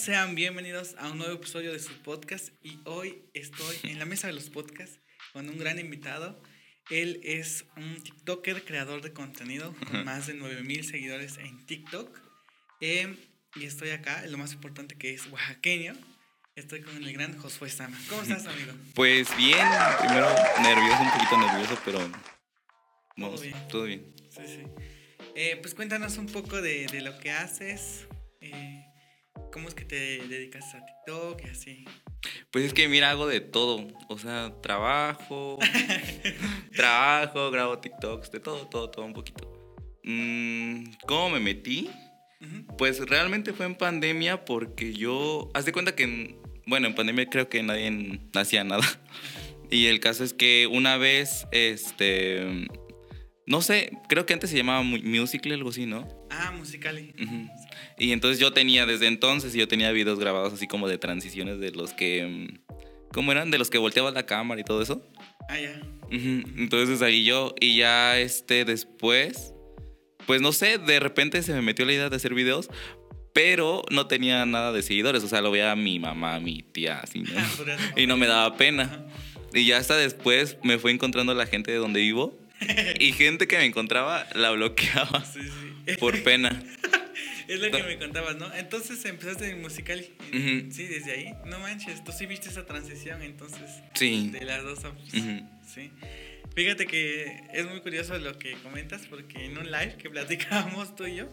[0.00, 4.26] sean bienvenidos a un nuevo episodio de su podcast y hoy estoy en la mesa
[4.28, 4.98] de los podcasts
[5.32, 6.42] con un gran invitado.
[6.90, 12.18] Él es un TikToker, creador de contenido con más de 9000 seguidores en TikTok.
[12.80, 13.16] Em,
[13.54, 15.94] y estoy acá, lo más importante que es oaxaqueño.
[16.56, 17.98] Estoy con el gran Josué Sama.
[18.08, 18.72] ¿Cómo estás, amigo?
[18.94, 19.66] Pues bien,
[20.00, 20.28] primero
[20.62, 21.98] nervioso, un poquito nervioso, pero
[23.16, 23.68] Todo bien.
[23.68, 24.14] todo bien.
[24.30, 24.62] Sí, sí.
[25.36, 28.06] Eh, pues cuéntanos un poco de, de lo que haces.
[28.40, 28.86] eh,
[29.52, 29.96] ¿Cómo es que te
[30.28, 31.84] dedicas a TikTok y así?
[32.52, 35.58] Pues es que mira, hago de todo, o sea, trabajo,
[36.74, 39.50] trabajo, grabo TikToks, de todo, todo, todo un poquito.
[40.04, 41.90] Mm, ¿Cómo me metí?
[42.78, 47.26] Pues realmente fue en pandemia porque yo, haz de cuenta que, en- bueno, en pandemia
[47.26, 48.82] creo que nadie hacía nada.
[49.72, 52.66] Y el caso es que una vez, este,
[53.50, 56.06] no sé, creo que antes se llamaba Mu- Musical.ly, algo así, ¿no?
[56.30, 57.12] Ah, Musicali.
[57.22, 57.48] Ujú.
[57.98, 61.72] Y entonces yo tenía, desde entonces, yo tenía videos grabados así como de transiciones de
[61.72, 62.72] los que, mm,
[63.12, 63.50] ¿cómo eran?
[63.50, 65.04] De los que volteabas la cámara y todo eso.
[65.48, 65.80] Ah, ya.
[66.10, 69.52] Entonces ahí yo, y ya este después,
[70.26, 72.68] pues no sé, de repente se me metió la idea de hacer videos,
[73.32, 77.20] pero no tenía nada de seguidores, o sea, lo veía mi mamá, mi tía, así,
[77.20, 77.30] ¿no?
[77.96, 79.06] Y no me daba pena.
[79.54, 82.38] Y ya hasta después me fue encontrando la gente de donde vivo,
[83.00, 85.96] y gente que me encontraba la bloqueaba Sí, sí.
[85.96, 86.62] por pena.
[87.48, 88.54] Es lo que me contabas, ¿no?
[88.54, 90.08] Entonces empezaste en Musicali.
[90.28, 90.70] Ujú.
[90.72, 91.34] Sí, desde ahí.
[91.46, 93.68] No manches, tú sí viste esa transición, entonces.
[93.94, 94.28] Sí.
[94.30, 94.78] De las dos.
[95.10, 95.90] Sí.
[96.54, 101.06] Fíjate que es muy curioso lo que comentas porque en un live que platicábamos tú
[101.06, 101.28] y yo,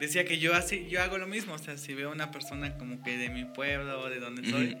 [0.00, 3.02] decía que yo así, yo hago lo mismo, o sea, si veo una persona como
[3.02, 4.76] que de mi pueblo o de donde soy.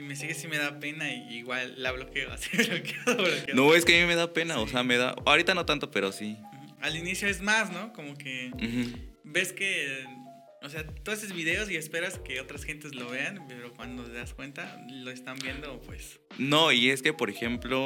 [0.00, 3.54] Y me sigue si me da pena y igual la bloqueo, así bloqueado, bloqueado.
[3.54, 5.14] No, es que a mí me da pena, o sea, me da...
[5.26, 6.36] Ahorita no tanto, pero sí.
[6.80, 7.92] Al inicio es más, ¿no?
[7.92, 8.50] Como que
[9.22, 10.04] ves que,
[10.62, 14.12] o sea, tú haces videos y esperas que otras gentes lo vean, pero cuando te
[14.14, 16.18] das cuenta, lo están viendo, pues...
[16.38, 17.78] No, y es que, por ejemplo,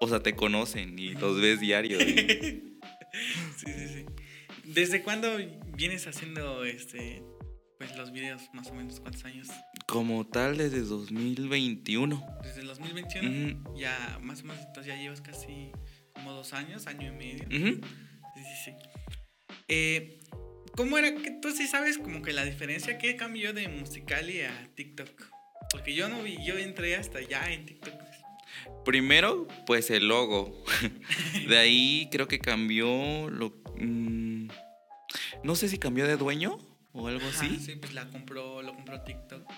[0.00, 2.00] o sea, te conocen y los ves diario.
[2.00, 2.68] y-
[3.58, 4.06] Sí, sí, sí.
[4.64, 5.36] ¿Desde cuándo
[5.76, 7.22] vienes haciendo, este,
[7.86, 9.48] pues, los videos, más o menos, cuántos años?
[9.86, 12.24] Como tal, desde 2021.
[12.42, 13.76] Desde el 2021, Ujú.
[13.76, 15.72] ya, más o menos, entonces ya llevas casi
[16.12, 17.48] como dos años, año y medio.
[17.50, 17.80] Sí,
[18.36, 18.72] sí, sí.
[19.66, 20.20] Eh,
[20.76, 22.98] ¿Cómo era que tú sí sabes como que la diferencia?
[22.98, 25.10] ¿Qué cambió de Musicali a TikTok?
[25.72, 27.94] Porque yo no vi, yo entré hasta ya en TikTok.
[28.84, 30.64] Primero, pues el logo.
[31.48, 33.60] De ahí creo que cambió lo...
[33.76, 34.48] mm,
[35.42, 37.58] no sé si cambió de dueño o algo Ajá, así.
[37.58, 39.48] sí, pues la compró, lo compró TikTok.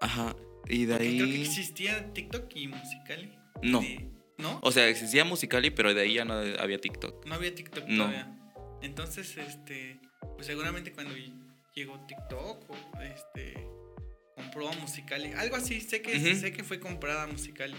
[0.00, 0.34] Ajá.
[0.68, 1.42] Y de Porque creo que ahí...
[1.42, 3.38] existía TikTok y Musicali.
[3.62, 3.80] No.
[3.80, 4.58] De- ¿No?
[4.62, 7.26] O sea, existía Musicali, pero de ahí ya no había TikTok.
[7.26, 8.04] No había TikTok No.
[8.04, 8.36] todavía.
[8.80, 10.00] Entonces, este,
[10.34, 11.14] pues seguramente cuando
[11.74, 13.54] llegó TikTok, o, este,
[14.34, 15.32] compró a Musicali.
[15.34, 16.34] Algo así, sé que, Ujú.
[16.40, 17.76] sé que fue comprada a Musicali,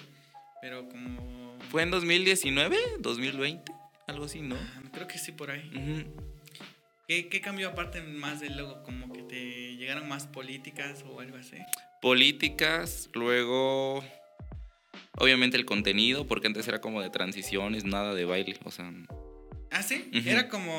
[0.62, 1.58] pero como...
[1.70, 2.78] ¿Fue en 2019?
[3.00, 3.64] ¿2020?
[4.08, 4.56] Algo así, ¿no?
[4.56, 5.70] Ah, Creo que sí, por ahí.
[5.76, 6.33] Ujú.
[7.08, 8.82] ¿Qué, qué cambió aparte más del logo?
[8.84, 11.58] Como que te llegaron más políticas o algo así.
[12.02, 14.04] políticas, luego
[15.18, 18.92] obviamente el contenido, porque antes era como de transiciones, nada de baile, o sea,
[19.76, 20.08] Ah, sí.
[20.14, 20.72] Era como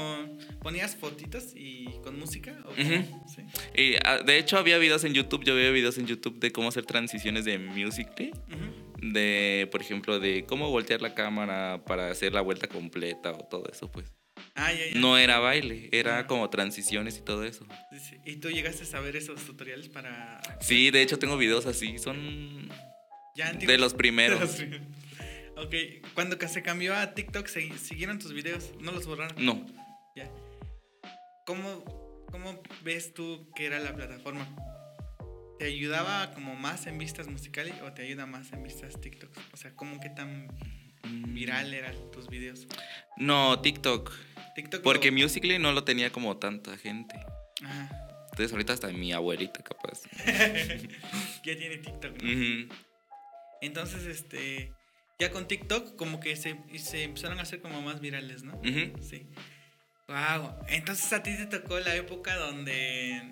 [0.62, 2.56] ponías fotitos y con música.
[2.64, 2.70] ¿o?
[2.70, 3.22] Ujú.
[3.26, 3.42] Sí.
[3.76, 6.68] y, ah, de hecho había videos en YouTube, yo veía videos en YouTube de cómo
[6.68, 9.12] hacer transiciones de Musical.ly, Ujú.
[9.12, 13.68] de por ejemplo de cómo voltear la cámara para hacer la vuelta completa o todo
[13.68, 14.12] eso, pues.
[14.56, 15.00] Ah, ya, ya.
[15.00, 17.66] No era baile, era como transiciones y todo eso.
[18.24, 20.40] ¿Y tú llegaste a saber esos tutoriales para...
[20.60, 22.68] Sí, de hecho tengo videos así, son
[23.34, 24.38] Ya de los primeros.
[24.38, 24.86] De los primeros.
[25.56, 25.74] Ok,
[26.14, 28.72] cuando se cambió a TikTok, ¿se- ¿siguieron tus videos?
[28.80, 29.44] ¿No los borraron?
[29.44, 29.64] No,
[30.16, 30.30] Ya.
[31.46, 31.84] ¿Cómo,
[32.30, 34.46] ¿Cómo ves tú que era la plataforma?
[35.58, 39.30] ¿Te ayudaba como más en vistas musicales o te ayuda más en vistas TikTok?
[39.52, 40.48] O sea, ¿cómo que tan.
[41.04, 42.66] Viral eran tus videos?
[43.16, 44.12] no, TikTok,
[44.54, 47.14] TikTok porque Musical.ly no lo tenía como tanta gente.
[47.62, 48.04] Ajá.
[48.34, 50.02] Entonces ahorita hasta mi abuelita capaz.
[51.44, 52.74] ya tiene TikTok, ¿no?
[53.60, 54.72] Entonces, este,
[55.20, 58.54] ya con TikTok como que se, se empezaron a hacer como más virales, ¿no?
[58.56, 59.00] Ujú.
[59.00, 59.28] Sí.
[60.08, 60.56] Wow.
[60.68, 63.22] Entonces a ti te tocó la época donde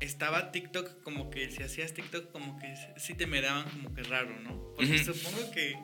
[0.00, 4.38] estaba TikTok como que si hacías TikTok como que sí te miraban como que raro,
[4.40, 4.72] ¿no?
[4.76, 5.12] Porque Ujú.
[5.14, 5.76] supongo que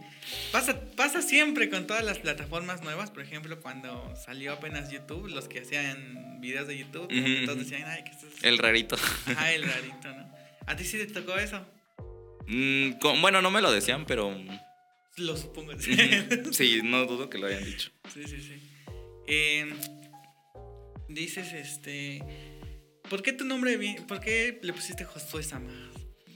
[0.52, 5.48] pasa, pasa siempre con todas las plataformas nuevas, por ejemplo, cuando salió apenas YouTube, los
[5.48, 8.42] que hacían videos de YouTube, Ujú, todos decían, ay, que esto es...
[8.42, 8.96] El rarito.
[9.26, 10.34] Ajá, el rarito, ¿no?
[10.66, 11.64] ¿A ti sí te tocó eso?
[12.46, 14.34] Mm, con- bueno, no me lo decían, pero.
[15.16, 15.72] Lo supongo.
[16.52, 17.90] Sí, no dudo que lo hayan dicho.
[18.12, 18.70] Sí, sí, sí.
[19.26, 19.72] Eh,
[21.08, 22.22] dices, este.
[23.10, 25.70] ¿Por qué tu nombre, por qué le pusiste Josué Sama?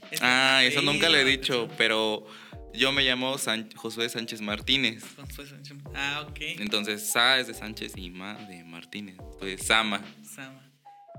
[0.09, 2.25] ¿Es Ah, eso nunca lo he dicho, pero
[2.73, 5.03] yo me llamo San- Josué Sánchez Martínez.
[5.15, 5.77] Josué Sánchez.
[5.95, 6.37] Ah, ok.
[6.59, 9.15] Entonces, Sa es de Sánchez y Ma de Martínez.
[9.39, 10.01] Pues Sama.
[10.23, 10.67] Sama.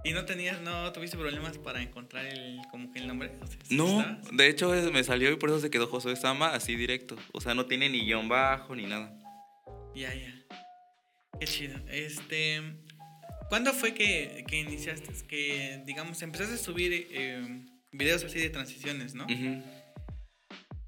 [0.05, 3.31] ¿Y no tenías, no tuviste problemas para encontrar el, como que el nombre?
[3.41, 4.37] O sea, ¿sí No, estabas?
[4.37, 7.17] de hecho es- me salió y por eso se quedó Josué Sama así directo.
[7.33, 9.15] O sea, no tiene ni guion bajo ni nada.
[9.95, 10.35] Ya, ya.
[11.39, 11.79] Qué chido.
[11.89, 12.61] Este,
[13.53, 15.13] ¿cuándo fue que, que iniciaste?
[15.29, 19.27] Que, digamos, empezaste a subir eh, videos así de transiciones, ¿no?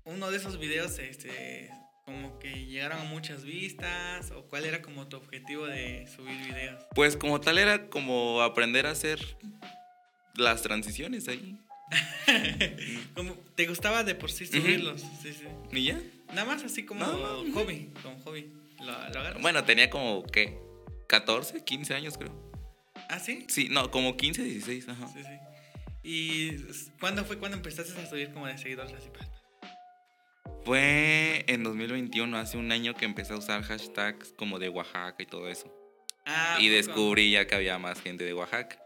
[0.04, 1.70] Uno de esos videos, este,
[2.06, 6.82] como que llegaron a muchas vistas, o cuál era como tu objetivo de subir videos.
[6.94, 9.20] Pues como tal era como aprender a hacer
[10.34, 11.58] las transiciones ahí.
[13.14, 15.02] Como, ¿Te gustaba de por sí subirlos?
[15.22, 15.44] Sí, sí.
[15.70, 16.00] ¿Y ya?
[16.28, 18.50] Nada más así como No, hobby, como hobby.
[18.78, 19.42] ¿Lo, lo agarras?
[19.42, 20.58] Bueno, tenía como, ¿qué?
[21.08, 22.53] 14, 15 años creo.
[23.08, 23.46] ¿Ah, sí?
[23.48, 25.08] Sí, no, como 15, 16, ajá.
[25.08, 25.38] Sí, sí.
[26.02, 26.56] ¿Y
[27.00, 29.08] cuándo fue cuando empezaste a subir como de seguidores así?
[29.08, 29.26] pa?
[30.64, 35.26] Fue en 2021, hace un año que empecé a usar hashtags como de Oaxaca y
[35.26, 35.72] todo eso.
[36.26, 38.78] Ah, y descubrí ya que había más gente de Oaxaca.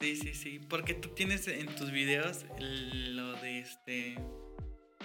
[0.00, 0.60] Sí, sí, sí.
[0.68, 4.16] Porque tú tienes en tus videos lo de este.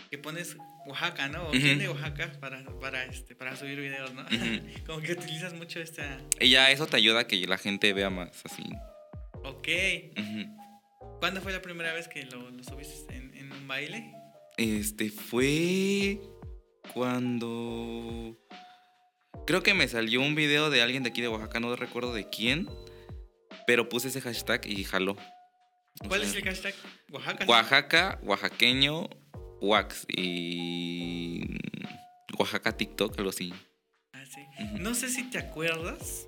[0.10, 0.58] Que pones
[0.88, 1.48] Oaxaca, ¿no?
[1.48, 4.26] O quién de Oaxaca para, para, este, para subir videos, ¿no?
[4.86, 6.20] Como que utilizas mucho esta.
[6.40, 8.64] Y ya eso te ayuda a que la gente vea más así.
[9.44, 9.68] Ok.
[11.20, 14.14] ¿Cuándo fue la primera vez que lo, lo subiste en, en un baile?
[14.58, 16.20] Este fue
[16.94, 18.38] cuando
[19.46, 22.30] creo que me salió un video de alguien de aquí de Oaxaca, no recuerdo de
[22.30, 22.70] quién,
[23.66, 25.18] pero puse ese hashtag y jaló.
[26.04, 26.76] O ¿Cuál sea, es el hashtag?
[27.12, 27.46] Oaxaca.
[27.46, 29.10] Oaxaca, oaxaqueño,
[29.62, 31.58] wax y
[32.38, 33.54] Oaxaca TikTok, algo así.
[34.14, 34.42] Ah, sí.
[34.80, 36.28] No sé si te acuerdas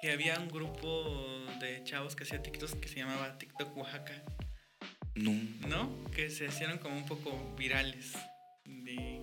[0.00, 4.22] que había un grupo de chavos que hacía TikToks que se llamaba TikTok Oaxaca,
[5.14, 5.32] No.
[5.68, 6.10] ¿no?
[6.10, 8.12] Que se hicieron como un poco virales.
[8.64, 9.20] De,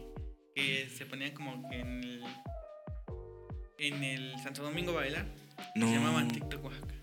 [0.56, 2.24] que se ponían como que en el,
[3.80, 5.26] en el Santo Domingo bailar.
[5.76, 5.88] No.
[5.88, 6.96] Se llamaban TikTok Oaxaca.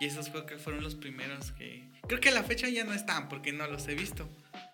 [0.00, 1.90] Y esos creo que fueron los primeros que...
[2.08, 4.28] Creo que a la fecha ya no están porque no los he visto.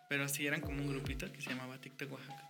[0.09, 2.43] Pero sí eran como un grupito que se llamaba TikTok Oaxaca.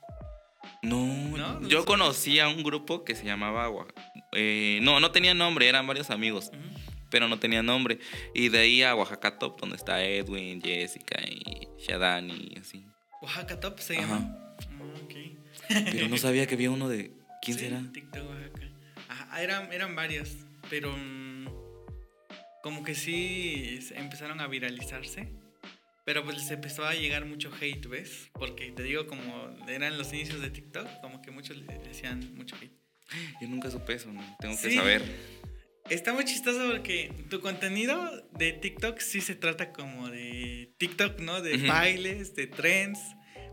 [0.83, 1.07] No,
[1.37, 1.61] ¿No?
[1.61, 1.87] ¿No yo sabes?
[1.87, 3.95] conocí a un grupo que se llamaba Oax-
[4.33, 6.81] eh, no, no tenía nombre, eran varios amigos, Ujú.
[7.11, 7.99] pero no tenía nombre.
[8.35, 12.85] Y de ahí a Oaxaca Top, donde está Edwin, Jessica y Shadani y así.
[13.23, 14.03] Oaxaca Top se Ajá.
[14.03, 14.37] llama.
[14.61, 15.15] Ah, ok.
[15.93, 17.13] Pero no sabía que había uno de.
[17.43, 17.83] ¿Quién Sí, será?
[17.93, 18.69] TikTok Oaxaca.
[19.09, 20.37] Ajá, eran, eran varios,
[20.69, 21.47] pero mm,
[22.63, 25.33] como que sí empezaron a viralizarse.
[26.07, 28.31] Pero pues les empezó a llegar mucho hate, ¿ves?
[28.33, 32.55] Porque te digo, como eran los inicios de TikTok, como que muchos le decían mucho
[32.55, 32.71] hate.
[33.43, 34.23] Yo nunca supe eso, ¿no?
[34.39, 35.03] Tengo que saber.
[35.91, 41.43] Está muy chistoso porque tu contenido de TikTok sí se trata como de TikTok, ¿no?
[41.43, 43.01] De bailes, de trends.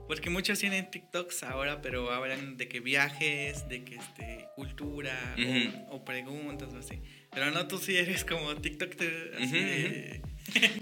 [0.07, 5.35] Porque muchos tienen TikToks ahora, pero hablan de que viajes, de que este, cultura
[5.89, 7.01] o, o preguntas o así.
[7.33, 8.95] Pero no, tú sí eres como TikTok.
[8.95, 10.21] te- así de-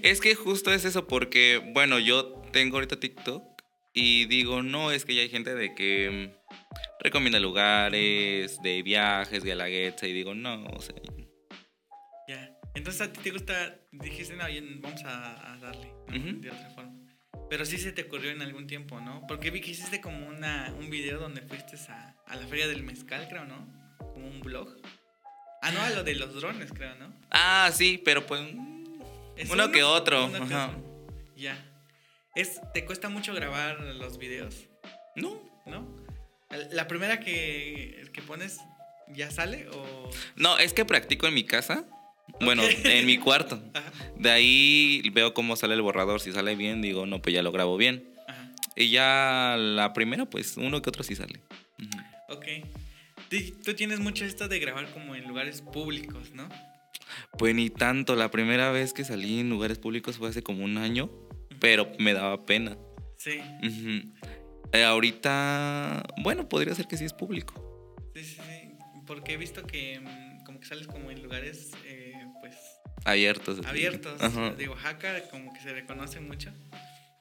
[0.04, 3.44] Es que justo es eso, porque, bueno, yo tengo ahorita TikTok
[3.94, 6.54] y digo, no, es que ya hay gente de que mm,
[7.04, 10.96] recomienda lugares, de viajes, Guelaguetza, y digo, no, o sea,
[12.28, 12.58] Ya.
[12.74, 14.46] Entonces a ti te gusta, dijiste, no,
[14.82, 15.92] vamos a, a darle
[16.40, 16.94] de otra forma.
[17.50, 19.26] Pero sí se te ocurrió en algún tiempo, ¿no?
[19.28, 22.84] Porque vi que hiciste como una, un video donde fuiste a, a la feria del
[22.84, 23.68] mezcal, creo, ¿no?
[24.14, 24.70] Como un blog.
[25.62, 27.14] Ah, no, a lo de los drones, creo, ¿no?
[27.30, 28.42] Ah, sí, pero pues.
[28.42, 28.84] mm,
[29.38, 30.68] ¿Es Uno que otro, Uno que ajá.
[30.70, 31.08] otro.
[31.36, 31.58] Ya.
[32.36, 34.56] Es, ¿Te cuesta mucho grabar los videos?
[35.16, 35.40] No.
[35.66, 35.88] ¿No?
[36.72, 38.58] ¿La primera que, que pones
[39.10, 40.10] ya sale o...?
[40.36, 41.86] No, es que practico en mi casa.
[42.40, 43.62] Bueno, en mi cuarto.
[43.74, 46.22] Ajá, De ahí veo cómo sale el borrador.
[46.22, 48.10] Si sale bien, digo, no, pues ya lo grabo bien.
[48.28, 48.50] ajá.
[48.76, 51.42] Y ya la primera, pues uno que otro sí sale.
[52.30, 52.46] Ok.
[53.64, 56.50] Tú- tienes mucho esto de grabar como en lugares públicos, ¿no?
[57.38, 58.16] Pues ni tanto.
[58.16, 61.10] La primera vez que salí en lugares públicos fue hace como un año,
[61.60, 62.78] pero me daba pena.
[63.18, 64.14] Sí, Ujú.
[64.74, 67.54] Eh, ahorita, bueno, podría ser que sí es público.
[68.16, 68.72] sí, sí, sí.
[69.06, 72.56] Porque he visto que mm, como que sales como en lugares, eh, pues,
[73.04, 73.66] Abiertos.
[73.66, 74.52] abiertos Ajá.
[74.52, 76.52] de Oaxaca, como que se reconoce mucho.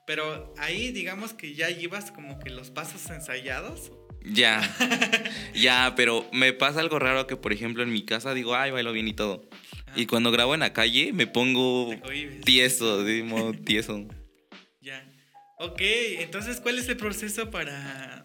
[0.07, 3.91] Pero ahí digamos que ya llevas como que los pasos ensayados.
[4.25, 4.61] Ya,
[5.55, 8.93] ya, pero me pasa algo raro que, por ejemplo, en mi casa digo, ay, bailo
[8.93, 9.49] bien y todo.
[9.87, 11.95] Ah, Y cuando grabo en la calle me pongo
[12.45, 14.07] tieso, de modo tieso.
[14.81, 15.05] Ya.
[15.59, 18.25] Ok, entonces, ¿cuál es el proceso para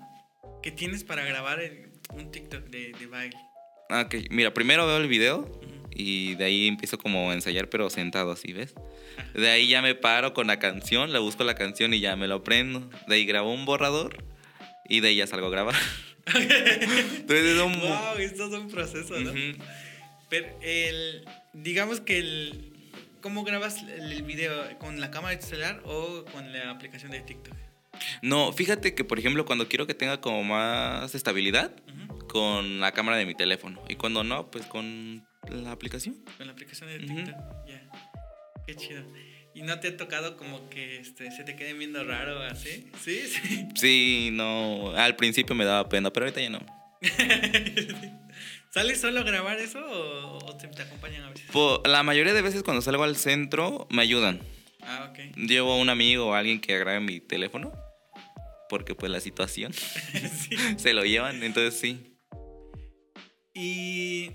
[0.64, 3.38] que tienes para grabar el- un TikTok de, de baile?
[3.90, 5.50] Ah, Ok, mira, primero veo el video
[5.92, 8.74] y de ahí empiezo como a ensayar, pero sentado así, ¿ves?
[9.34, 12.28] De ahí ya me paro con la canción, la busco la canción y ya me
[12.28, 12.90] lo aprendo.
[13.08, 14.24] De ahí grabo un borrador
[14.88, 15.76] y de ya salgo a grabar.
[16.28, 17.80] Entonces es un...
[17.80, 19.32] Wow, esto es un proceso, ¿no?
[20.30, 22.74] Pero el, digamos que el,
[23.22, 24.78] ¿cómo grabas el video?
[24.80, 27.54] ¿Con la cámara de tu celular o con la aplicación de TikTok?
[28.22, 31.72] No, fíjate que por ejemplo cuando quiero que tenga como más estabilidad,
[32.28, 33.82] con la cámara de mi teléfono.
[33.88, 36.16] Y cuando no, pues con la aplicación.
[36.38, 37.36] Con la aplicación de TikTok,
[37.68, 37.90] ya.
[38.68, 39.04] Qué chido.
[39.56, 42.92] ¿Y no te ha tocado como que este, se te quede viendo raro así?
[43.02, 43.22] ¿Sí?
[43.26, 43.68] Sí.
[43.76, 44.92] Sí, no.
[44.98, 46.60] Al principio me daba pena, pero ahorita ya no.
[48.70, 51.46] ¿Sales solo a grabar eso o, te, acompañan a veces?
[51.86, 54.42] la mayoría de veces cuando salgo al centro me ayudan.
[54.82, 55.38] Ah, ok.
[55.38, 57.72] Llevo a un amigo o alguien que grabe mi teléfono.
[58.68, 59.72] Porque pues la situación
[60.78, 62.18] se lo llevan, entonces sí.
[63.54, 64.32] Y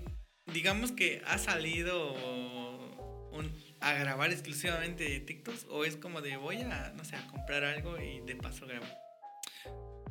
[0.51, 2.60] digamos que ha salido
[3.81, 7.99] a grabar exclusivamente TikToks o es como de voy a, no sé, a comprar algo
[7.99, 8.85] y de paso grabo.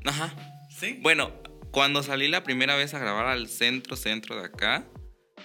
[0.04, 0.34] Ajá.
[0.70, 0.98] ¿Sí?
[1.00, 1.32] Bueno,
[1.70, 4.86] cuando salí la primera vez a grabar al centro, centro de acá,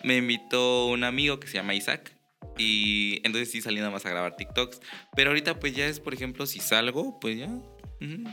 [0.03, 2.15] me invitó un amigo que se llama Isaac.
[2.57, 4.81] Y entonces sí salí nada más a grabar TikToks.
[5.15, 7.49] Pero ahorita pues ya es, por ejemplo, si salgo, pues ya.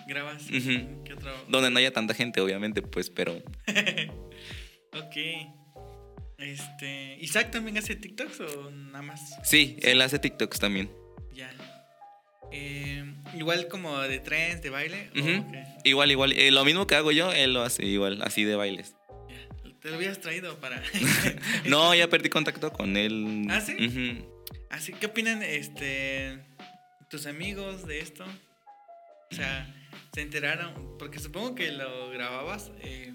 [0.07, 0.45] ¿Grabas?
[0.47, 1.33] ¿Qué otro?
[1.49, 3.35] Donde no haya tanta gente, obviamente, pues, pero...
[4.93, 5.62] ok.
[6.43, 9.21] Este, ¿Isaac también hace TikToks o nada más?
[9.45, 10.91] Sí, él hace TikToks también.
[11.33, 11.51] Ya.
[12.51, 15.11] Eh, igual como de trends, de baile.
[15.85, 16.33] Igual, igual.
[16.33, 18.95] Eh, lo mismo que hago yo, él lo hace igual, así de bailes.
[19.29, 19.73] Ya.
[19.81, 20.83] Te lo habías traído para.
[21.67, 23.47] no, ya perdí contacto con él.
[23.49, 24.25] ¿Ah, sí?
[24.71, 26.41] Así, ¿qué opinan este,
[27.09, 28.25] tus amigos de esto?
[29.31, 29.67] O sea,
[30.15, 33.15] se enteraron, porque supongo que lo grababas eh,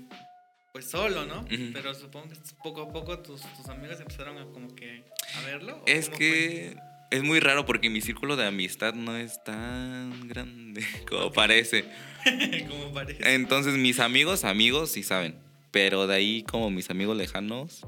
[0.78, 1.44] pues solo, ¿no?
[1.74, 5.82] Pero supongo que poco a poco tus, tus amigos empezaron a como que a verlo.
[5.88, 6.76] Es que
[7.10, 11.86] es muy raro porque mi círculo de amistad no es tan grande como parece.
[12.70, 13.34] como parece.
[13.34, 15.40] Entonces mis amigos, amigos sí saben.
[15.72, 17.82] Pero de ahí como mis amigos lejanos,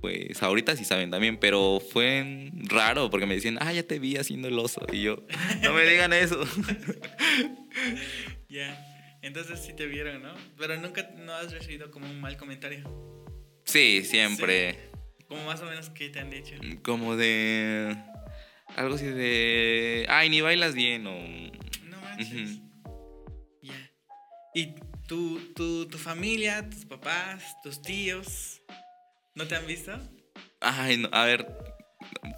[0.00, 1.38] pues ahorita sí saben también.
[1.38, 4.86] Pero fue raro porque me decían, ah, ya te vi haciendo el oso.
[4.92, 5.24] Y yo,
[5.64, 6.40] no me digan eso.
[8.48, 8.95] Ya.
[9.26, 10.32] Entonces sí te vieron, ¿no?
[10.56, 12.84] Pero nunca no has recibido como un mal comentario.
[13.64, 14.78] Sí, siempre.
[15.26, 16.54] Como más o menos qué te han dicho.
[16.84, 17.96] Como de
[18.76, 21.18] algo así de ay ni bailas bien o
[21.88, 22.60] no manches.
[23.62, 23.92] Ya.
[24.54, 24.76] Y
[25.08, 28.62] tu, tu, tu familia, tus papás, tus tíos,
[29.34, 29.98] ¿no te han visto?
[30.60, 31.48] Ay, no, a ver,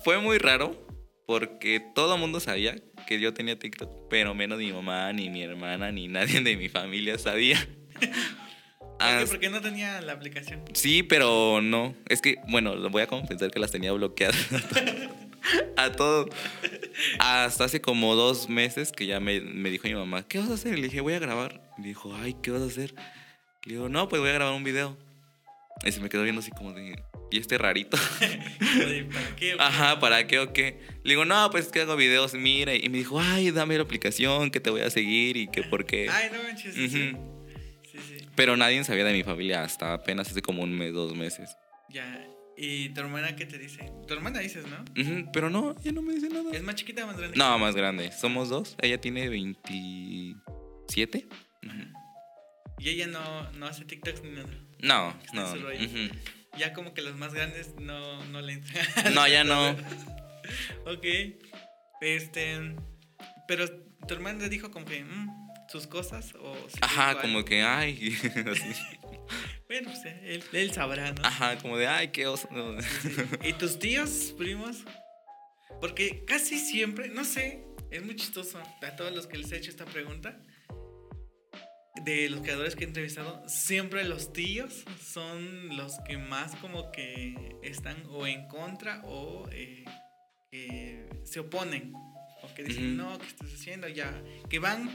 [0.04, 0.88] fue muy raro
[1.28, 2.75] porque todo el mundo sabía
[3.06, 6.70] que yo tenía TikTok, pero menos mi mamá, ni mi hermana, ni nadie de mi
[6.70, 7.58] familia sabía.
[8.80, 9.26] ¿Por qué?
[9.28, 10.64] Porque no tenía la aplicación.
[10.73, 11.94] Sí, pero no.
[12.08, 14.38] Es que, bueno, voy a confesar que las tenía bloqueadas.
[15.76, 16.30] a todo.
[17.18, 20.54] Hasta hace como dos meses que ya me, me, dijo mi mamá, ¿qué vas a
[20.54, 20.78] hacer?
[20.78, 21.61] le dije, voy a grabar.
[21.76, 22.94] Me dijo, ay, ¿qué vas a hacer?
[23.64, 24.97] Le digo, no, pues voy a grabar un video.
[25.85, 27.97] Y se me quedó viendo así como de, ¿y este rarito?
[29.12, 29.56] ¿Para qué?
[29.58, 30.80] Ajá, ¿para qué o qué?
[31.04, 32.75] Le digo, no, pues que hago videos, mira.
[32.75, 35.87] Y me dijo, ay, dame la aplicación, que te voy a seguir y que por
[35.87, 36.08] qué.
[36.11, 36.75] Ay, no manches.
[36.75, 37.16] sí, sí.
[38.38, 41.56] Pero nadie sabía de mi familia hasta apenas hace como un mes, dos meses.
[41.90, 42.25] Ya.
[42.56, 43.90] ¿Y tu hermana qué te dice?
[44.06, 44.85] Tu hermana dices, ¿no?
[45.32, 46.52] pero no, ella no me dice nada.
[46.52, 47.37] ¿Es más chiquita o más grande?
[47.37, 48.12] No, más grande.
[48.12, 48.76] Somos dos.
[48.80, 51.26] Ella tiene 27.
[52.78, 54.50] ¿Y ella no, no hace TikToks ni nada?
[54.80, 55.54] No, no.
[56.56, 58.87] Ya como que los más grandes no, no le entran.
[59.14, 59.70] No, ya no.
[60.87, 61.04] ok.
[62.00, 62.75] Este.
[63.47, 63.68] Pero
[64.06, 65.04] tu hermana dijo como que.
[65.04, 68.16] Mm, sus cosas o Ajá, como que, ay,
[69.68, 71.23] Bueno, pues él, él, sabrá, ¿no?
[71.23, 72.49] Ajá, como de, ay, qué oso.
[73.44, 74.78] ¿Y tus tíos, primos?
[75.78, 79.70] Porque casi siempre, no sé, es muy chistoso a todos los que les he hecho
[79.70, 80.40] esta pregunta.
[82.05, 87.57] De los creadores que he entrevistado, siempre los tíos son los que más como que
[87.62, 89.85] están o en contra o eh,
[90.50, 91.93] que se oponen.
[92.43, 93.88] O que dicen, no, ¿qué estás haciendo?
[93.88, 94.88] Ya, que van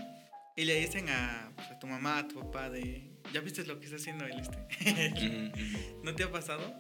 [0.55, 3.79] y le dicen a, pues, a, tu mamá, a tu papá de, ¿ya viste lo
[3.79, 5.51] que está haciendo él este?
[6.03, 6.73] ¿No te ha pasado?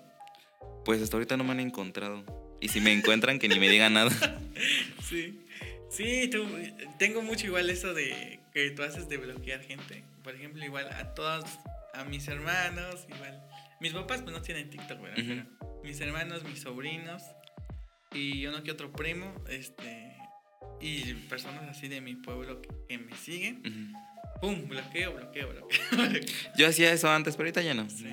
[0.85, 2.23] Pues hasta ahorita no me han encontrado.
[2.61, 4.11] Y si me encuentran, que ni me digan nada.
[5.09, 5.39] Sí.
[5.89, 6.47] Sí, tú,
[6.97, 10.03] tengo mucho igual eso de que tú haces de bloquear gente.
[10.23, 11.45] Por ejemplo, igual a todos,
[11.93, 13.41] a mis hermanos, igual.
[13.79, 15.45] Mis papás pues no tienen TikTok, ¿verdad?
[15.83, 17.23] mis hermanos, mis sobrinos
[18.13, 20.15] y uno que otro primo, este
[20.79, 23.93] y personas así de mi pueblo que, me siguen,
[24.41, 24.67] ¡pum!
[24.67, 26.21] Bloqueo, bloqueo, bloqueo.
[26.57, 27.89] Yo hacía eso antes, pero ahorita ya no.
[27.89, 28.09] Sí.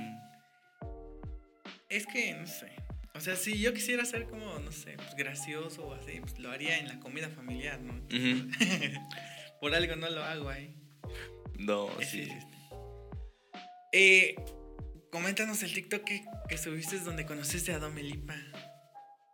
[1.89, 2.73] Es que, no sé.
[3.15, 6.51] O sea, si yo quisiera ser como, no sé, pues gracioso o así, pues lo
[6.51, 7.95] haría en la comida familiar, ¿no?
[7.95, 8.49] Ujú.
[9.61, 10.75] Por algo no lo hago ahí.
[11.61, 12.29] No, sí.
[13.93, 14.35] Eh,
[15.11, 18.35] coméntanos el TikTok que, que subiste donde conociste a Domelipa.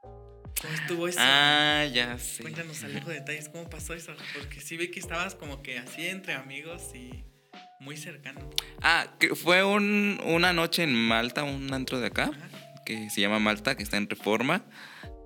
[0.02, 1.18] ¿Cómo estuvo eso?
[1.20, 2.42] Ah, ya sé.
[2.42, 4.12] Cuéntanos al lujo de detalles, ¿cómo pasó eso?
[4.34, 7.24] Porque sí vi que estabas como que así entre amigos y
[7.78, 8.48] muy cercano.
[8.82, 12.82] Ah, que fue un- una noche en Malta, un antro de acá, Ajá.
[12.86, 14.64] que se llama Malta, que está en Reforma.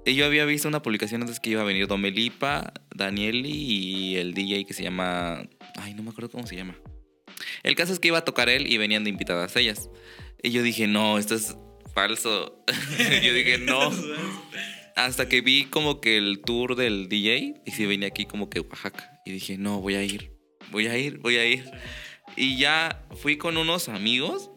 [0.06, 4.64] Yo había visto una publicación antes que iba a venir Domelipa, Danieli y el DJ
[4.64, 5.46] que se llama...
[5.76, 6.74] Ay, no me acuerdo cómo se llama.
[7.62, 9.90] El caso es que iba a tocar él y venían de invitadas ellas.
[10.42, 11.56] Y yo dije, no, esto es
[11.94, 12.64] falso.
[13.22, 13.90] yo dije, no.
[14.96, 18.60] Hasta que vi como que el tour del DJ y sí venía aquí como que
[18.60, 19.20] Oaxaca.
[19.24, 20.32] Y dije, no, voy a ir,
[20.70, 21.70] voy a ir, voy a ir.
[22.36, 24.50] Y ya fui con unos amigos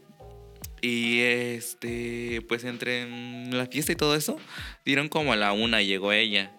[0.83, 4.38] y este, pues entre en la fiesta y todo eso,
[4.85, 6.51] dieron como a la una, llegó ella.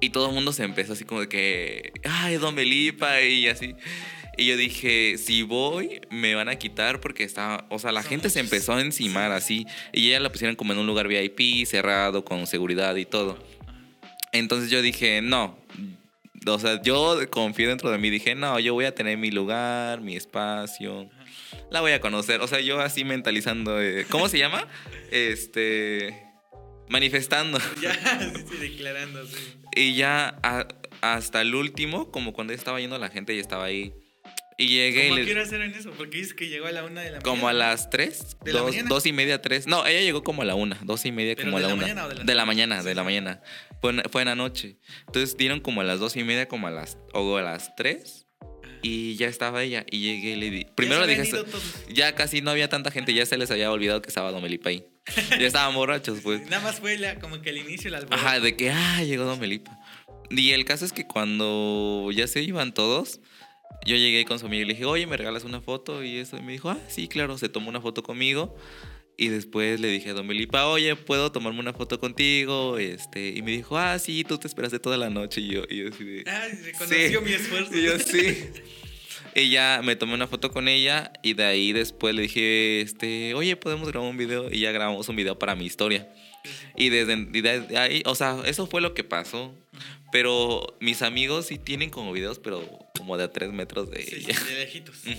[0.00, 3.76] Y todo el mundo se empezó así como de que, ay, Don Belipa y así.
[4.36, 8.30] Y yo dije, si voy, me van a quitar porque está, o sea, la gente
[8.30, 9.66] se empezó a encimar así.
[9.92, 13.38] Y ella la pusieron como en un lugar VIP, cerrado, con seguridad y todo.
[14.32, 15.58] Entonces yo dije, no.
[16.46, 20.00] O sea, yo confié dentro de mí, dije, no, yo voy a tener mi lugar,
[20.00, 21.08] mi espacio.
[21.70, 22.40] La voy a conocer.
[22.40, 23.80] O sea, yo así mentalizando.
[23.80, 24.66] eh, ¿Cómo se llama?
[25.10, 26.21] Este.
[26.92, 27.58] Manifestando.
[27.82, 29.34] Ya, sí, sí, declarando, sí.
[29.74, 30.68] Y ya a-
[31.00, 33.94] hasta el último, como cuando estaba yendo la gente, ya estaba ahí.
[34.58, 35.90] Y llegué y ¿Cómo le- quiero hacer en eso?
[35.92, 37.22] Porque dices que llegó a la una de la mañana.
[37.22, 38.88] como a las 3, ¿De la dos, mañana?
[38.90, 39.66] dos y media, 3.
[39.66, 41.74] No, ella llegó como a la una, dos y media, ¿Pero como a la, la
[41.74, 41.82] una.
[41.82, 43.04] mañana o de la de la mañana, Sí, de la sí.
[43.06, 43.40] mañana.
[43.80, 44.76] Fue en, fue en la noche.
[45.06, 48.26] Entonces dieron como a las dos y media, como a las, o a las 3.
[48.82, 49.86] Y ya estaba ella.
[49.90, 50.66] Y llegué y le di.
[50.74, 51.42] Primero le dije.
[51.92, 54.84] Ya casi no había tanta gente, ya se les había olvidado que estaba Domelipa ahí.
[55.30, 56.42] ya estaban borrachos, pues.
[56.50, 58.14] Nada más fue la- como que el inicio, alboroto.
[58.14, 59.78] Ajá, de que, ah, llegó Domelipa.
[60.30, 63.20] Y el caso es que cuando ya se iban todos,
[63.84, 66.02] yo llegué con su amigo y le dije, oye, ¿me regalas una foto?
[66.02, 68.56] Y eso, y me dijo, ah, sí, claro, se tomó una foto conmigo.
[69.22, 72.76] Y después le dije a Don Belipa, oye, ¿puedo tomarme una foto contigo?
[72.78, 75.40] Este, y me dijo, ah, sí, tú te esperaste toda la noche.
[75.40, 77.24] Y yo, y yo así de, Ay, reconoció Sí.
[77.24, 77.70] mi esfuerzo.
[77.76, 78.46] y yo, sí.
[79.34, 83.32] Y ya me tomé una foto con ella y de ahí después le dije, este,
[83.34, 86.12] oye, podemos grabar un video y ya grabamos un video para mi historia.
[86.76, 89.54] Y desde y ahí, o sea, eso fue lo que pasó.
[90.10, 94.10] Pero mis amigos sí tienen como videos, pero como de a tres metros de Sí,
[94.20, 94.40] sí, ella.
[94.48, 94.96] de lejitos.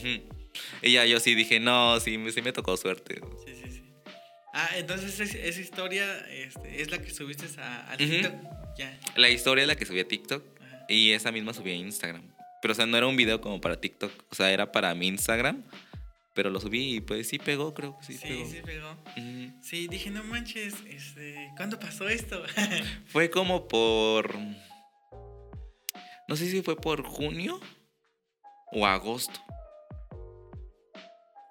[0.83, 3.19] Y ya yo sí dije, no, sí, sí me tocó suerte.
[3.47, 3.52] sí.
[4.53, 7.95] Ah, entonces es- esa historia este, es la que subiste a.
[7.97, 8.33] TikTok.
[8.77, 8.99] Ya.
[9.15, 10.85] La historia es la que subí a TikTok Ajá.
[10.89, 12.23] y esa misma subí a Instagram.
[12.61, 14.11] Pero, o sea, no era un video como para TikTok.
[14.29, 15.63] O sea, era para mi Instagram.
[16.35, 18.45] Pero lo subí y pues sí pegó, creo que sí, Sí, pegó.
[18.49, 18.97] sí, pegó.
[19.61, 22.43] Sí, dije, no manches, este, ¿cuándo pasó esto?
[23.07, 24.35] Fue como por.
[26.27, 27.59] No sé si fue por junio
[28.71, 29.39] o agosto.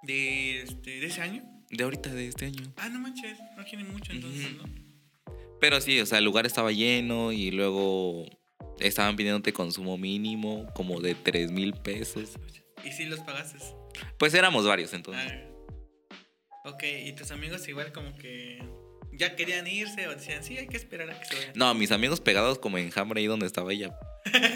[0.03, 1.45] de, este, de ese año.
[1.73, 2.63] De ahorita, de este año.
[2.77, 4.47] Ah, no manches, no tiene mucho entonces.
[4.57, 4.65] ¿no?
[5.59, 8.27] Pero sí, o sea, el lugar estaba lleno y luego
[8.79, 12.31] estaban pidiéndote consumo mínimo, como de 3 mil pesos.
[12.85, 13.59] ¿Y si los pagaste?
[14.19, 15.33] Pues éramos varios entonces.
[15.33, 18.63] Ah, ok, y tus amigos igual como que
[19.13, 21.53] ya querían irse o decían, sí, hay que esperar a que se vayan.
[21.55, 23.97] No, mis amigos pegados como enjambre ahí donde estaba ella.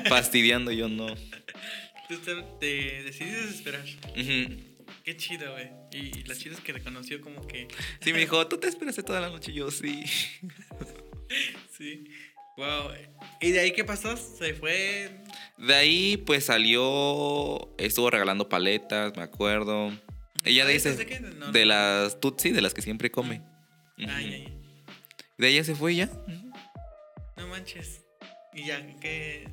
[0.09, 1.07] fastidiando, yo no.
[2.09, 3.85] Tú te, te decidiste esperar.
[4.17, 4.76] Ujú.
[5.07, 5.71] Qué chido, güey.
[5.93, 7.69] Y lo chido es que reconoció como que,
[8.01, 9.53] Sí, me dijo, tú te esperaste toda la noche.
[9.53, 10.03] Y yo, sí.
[11.79, 12.11] sí.
[12.57, 12.91] Wow.
[13.41, 14.17] ¿Y de ahí qué pasó?
[14.17, 15.23] Se fue.
[15.59, 19.93] De ahí, pues salió, estuvo regalando paletas, me acuerdo.
[20.43, 21.37] Ella dice, ¿Paletas de?
[21.37, 21.67] No, de no.
[21.67, 23.43] las Tutsi, de las que siempre come.
[23.99, 24.09] Ujú.
[24.11, 24.63] Ay, ay.
[25.39, 26.11] De ahí ya se fue ya.
[27.37, 28.01] No manches.
[28.55, 29.49] Y ya, ¿qué?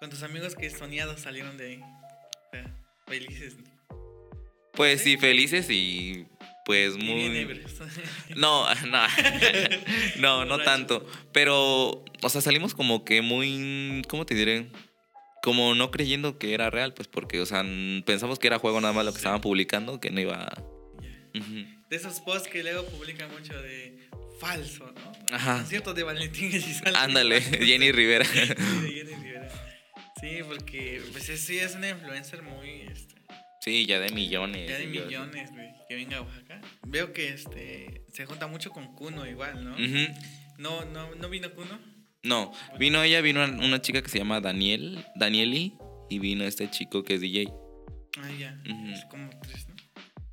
[0.00, 1.80] Con tus amigos que soñados salieron de ahí.
[1.80, 2.76] O sea,
[3.06, 3.54] felices.
[4.72, 5.16] Pues ¿Sí?
[5.16, 6.26] felices y
[6.64, 7.28] pues muy...
[8.36, 9.06] No, no,
[10.18, 11.06] no, no tanto.
[11.32, 14.66] Pero, o sea, salimos como que muy, ¿cómo te diré?
[15.42, 17.64] Como no creyendo que era real, pues porque, o sea,
[18.06, 20.48] pensamos que era juego nada más lo que estaban publicando, que no iba...
[21.02, 21.40] Ya.
[21.40, 21.66] Ujú.
[21.90, 24.08] De esos posts que luego publican mucho de
[24.40, 25.34] falso, ¿no?
[25.36, 25.58] Ajá.
[25.58, 26.96] Concierto de Valentín Elizalde.
[26.98, 28.24] Ándale, Jenny Rivera.
[28.24, 29.48] Sí, de Jenny Rivera.
[30.20, 33.16] Sí, porque pues es- sí es una influencer muy este,
[33.62, 34.68] Sí, ya de millones.
[34.68, 36.60] ya de millones, güey, que venga a Oaxaca.
[36.84, 39.76] Veo que este se junta mucho con Kuno igual, ¿no?
[40.58, 41.78] No, no, no vino Kuno.
[42.24, 45.74] No, vino ella, vino una chica que se llama Daniel, Danieli,
[46.10, 47.52] y vino este chico que es DJ.
[48.18, 48.60] Ah, ya.
[48.92, 49.76] Es como tres, ¿no?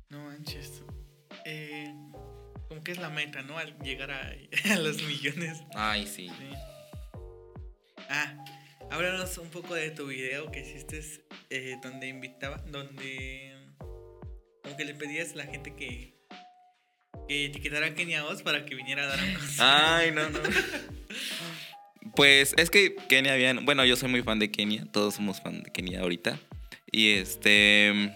[0.08, 0.82] No manches.
[1.44, 3.58] Eh, ¿Cómo como que es la meta, ¿no?
[3.58, 4.34] Al llegar a,
[4.72, 5.62] a los millones.
[5.74, 6.28] Ay, sí.
[6.28, 6.56] Sí.
[8.08, 8.44] Ah,
[8.90, 11.00] háblanos un poco de tu video que hiciste
[11.50, 13.54] eh, donde invitaba, donde
[14.62, 16.14] como que le pedías a la gente que,
[17.28, 19.36] que etiquetara a Kenia Oz para que viniera a dar un.
[19.58, 20.40] Ay, no, no.
[22.16, 23.64] Pues es que Kenia habían.
[23.64, 24.84] Bueno, yo soy muy fan de Kenia.
[24.90, 26.38] Todos somos fan de Kenia ahorita.
[26.90, 28.12] Y este.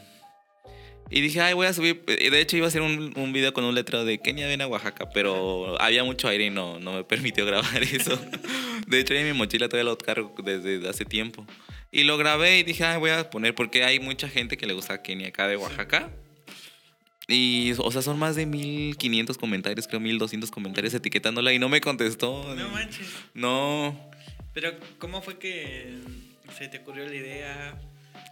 [1.10, 2.02] Y dije, ay, voy a subir.
[2.08, 4.64] y De hecho, iba a hacer un, un video con un letrero de Kenia viene
[4.64, 8.18] a Oaxaca, pero había mucho aire y no, no me permitió grabar eso.
[8.86, 11.46] De hecho, en mi mochila todavía lo cargo desde hace tiempo.
[11.92, 14.72] Y lo grabé y dije, ay, voy a poner, porque hay mucha gente que le
[14.72, 16.10] gusta Kenia acá de Oaxaca.
[17.28, 21.80] Y, o sea, son más de 1500 comentarios, creo 1200 comentarios etiquetándola y no me
[21.80, 22.54] contestó.
[22.54, 23.06] No manches.
[23.32, 23.98] No.
[24.52, 25.94] Pero, ¿cómo fue que
[26.58, 27.80] se te ocurrió la idea?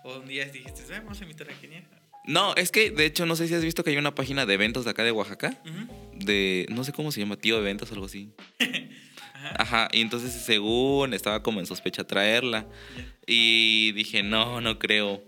[0.05, 1.85] O un día dijiste, "Ah, vamos a invitar a Kenia.
[2.25, 4.55] No, es que de hecho no sé si has visto que hay una página de
[4.55, 5.61] eventos de acá de Oaxaca.
[6.15, 8.31] De, no sé cómo se llama, tío eventos o algo así.
[9.35, 9.55] Ajá.
[9.59, 12.67] Ajá, y entonces según estaba como en sospecha traerla.
[13.27, 15.23] Y dije, no, no creo.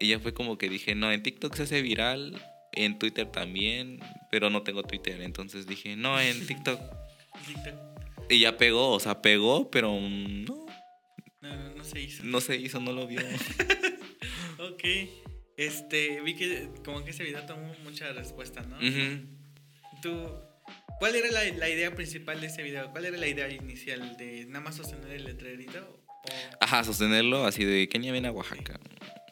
[0.00, 2.40] Y ya fue como que dije, no, en TikTok se hace viral,
[2.72, 4.00] en Twitter también,
[4.30, 5.20] pero no tengo Twitter.
[5.22, 6.80] Entonces dije, no, en TikTok.
[7.46, 7.74] TikTok.
[8.28, 10.66] Y ya pegó, o sea, pegó, pero mm, no,
[11.40, 12.24] No, no, no se hizo.
[12.24, 13.20] no se hizo, no lo vio.
[14.58, 14.82] Ok.
[15.58, 18.76] Este, vi que como que ese video tomó mucha respuesta, ¿no?
[18.76, 19.26] Ujú.
[20.00, 20.30] Tú,
[21.00, 22.90] ¿cuál era la, la idea principal de ese video?
[22.92, 26.04] ¿Cuál era la idea inicial de nada más sostener el letrerito?
[26.06, 28.78] O, Ajá, sostenerlo así de Kenia viene a Oaxaca.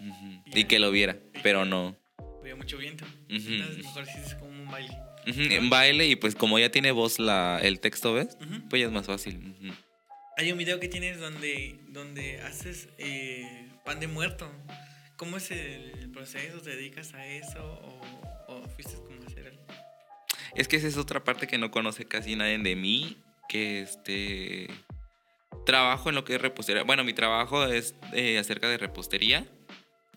[0.00, 0.42] Ujú.
[0.46, 0.68] Y Ya.
[0.68, 1.96] que lo viera, pero no.
[2.40, 3.04] había mucho viento.
[3.04, 3.52] Ujú.
[3.52, 4.96] Entonces mejor si es como un baile.
[5.26, 8.36] En baile y pues como ya tiene voz la, el texto, ¿ves?
[8.68, 9.54] Pues ya es más fácil.
[10.36, 14.50] Hay un video que tienes donde, donde haces eh, pan de muerto.
[15.16, 16.60] ¿Cómo es el proceso?
[16.60, 19.66] ¿Te dedicas a eso o, o fuiste como a hacer algo?
[20.54, 23.16] Es que esa es otra parte que no conoce casi nadie de mí,
[23.48, 24.68] que este...
[25.64, 26.84] Trabajo en lo que es repostería.
[26.84, 29.44] Bueno, mi trabajo es eh, acerca de repostería.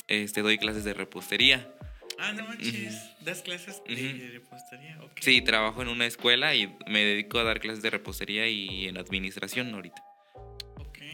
[0.07, 1.73] Este, doy clases de repostería.
[2.19, 4.99] Ah, no manches, das clases de repostería.
[5.21, 8.97] Sí, trabajo en una escuela y me dedico a dar clases de repostería y en
[8.97, 10.03] administración ahorita.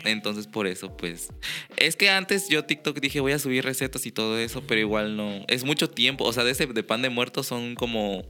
[0.06, 1.30] Entonces por eso, pues...
[1.78, 5.18] Es que antes yo TikTok dije voy a subir recetas y todo eso, pero igual
[5.18, 5.46] no...
[5.48, 6.24] Es mucho tiempo.
[6.26, 8.24] O sea, de ese de pan de muerto son como...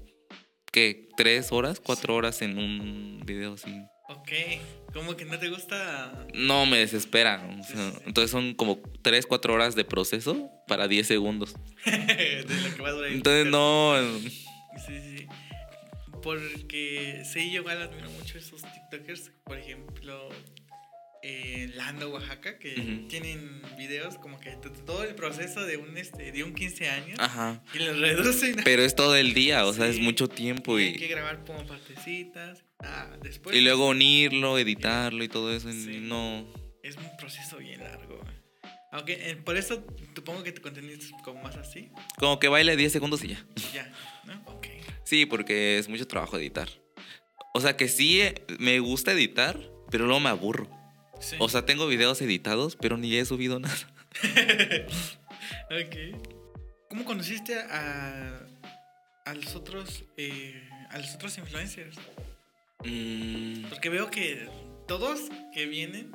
[0.71, 1.07] ¿Qué?
[1.15, 1.79] ¿Tres horas?
[1.79, 3.71] ¿Cuatro horas en un video así?
[4.07, 4.31] Ok,
[4.93, 6.27] como que no te gusta.
[6.33, 7.47] No, me desespera.
[7.59, 8.03] o Sí, sea, sí, sí.
[8.05, 11.55] Entonces son como 3, 4 horas de proceso para 10 segundos.
[11.85, 13.95] de lo que va a durar Entonces no...
[14.85, 15.27] Sí, sí.
[16.21, 19.31] Porque sí, yo igual admiro mucho esos TikTokers.
[19.43, 20.29] Por ejemplo,
[21.27, 24.51] eh, Lando, Oaxaca, que tienen videos como que
[24.85, 27.63] todo el proceso de un, este, de un 15 años Ajá.
[27.73, 28.57] y los reducen.
[28.63, 31.65] Pero es todo el día, o sea, es mucho tiempo y hay que grabar como
[31.65, 32.63] partecitas.
[32.79, 33.55] Ah, después.
[33.55, 35.71] y luego unirlo, editarlo y todo eso.
[35.71, 35.97] Sí.
[35.99, 36.45] No...
[36.83, 38.23] Es un proceso bien largo.
[38.91, 39.83] Aunque eh, por eso
[40.13, 41.89] supongo que tu contenido es como más así.
[42.19, 43.43] Como que baile 10 segundos y ya.
[43.73, 43.91] Ya,
[44.25, 44.43] ¿no?
[44.45, 44.67] Ok.
[45.03, 46.69] Sí, porque es mucho trabajo editar.
[47.55, 49.59] O sea que sí eh, me gusta editar,
[49.89, 50.74] pero luego me aburro.
[51.19, 51.35] Sí.
[51.39, 53.75] O sea, tengo videos editados, pero ni he subido nada.
[55.65, 55.95] Ok.
[56.89, 58.39] ¿Cómo conociste a,
[59.25, 61.97] a los otros eh, a los otros influencers?
[62.83, 64.47] Mm, Porque veo que
[64.87, 65.19] todos
[65.53, 66.11] que vienen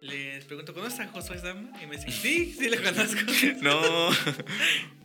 [0.00, 1.70] les pregunto, ¿conoces a Josué Sama?
[1.82, 3.20] Y me dicen, sí, sí lo conozco.
[3.62, 4.10] no.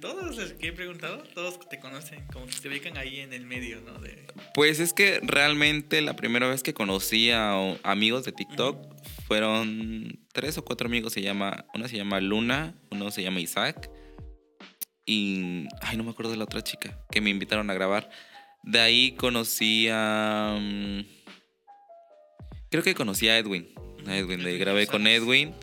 [0.00, 3.44] Todos los que he preguntado, todos te conocen, como que se ubican ahí en el
[3.44, 3.98] medio, ¿no?
[3.98, 8.78] De, Pues es que realmente la primera vez que conocí a amigos de TikTok
[9.26, 11.12] fueron tres o cuatro amigos.
[11.12, 13.90] Se llama, una se llama Luna, uno se llama Isaac
[15.04, 18.10] y ay no me acuerdo de la otra chica que me invitaron a grabar.
[18.62, 21.00] De ahí conocí a mm,
[22.70, 23.68] creo que conocí a Edwin,
[24.06, 24.42] a Edwin.
[24.42, 25.06] De ahí grabé con.
[25.06, 25.54] Edwin.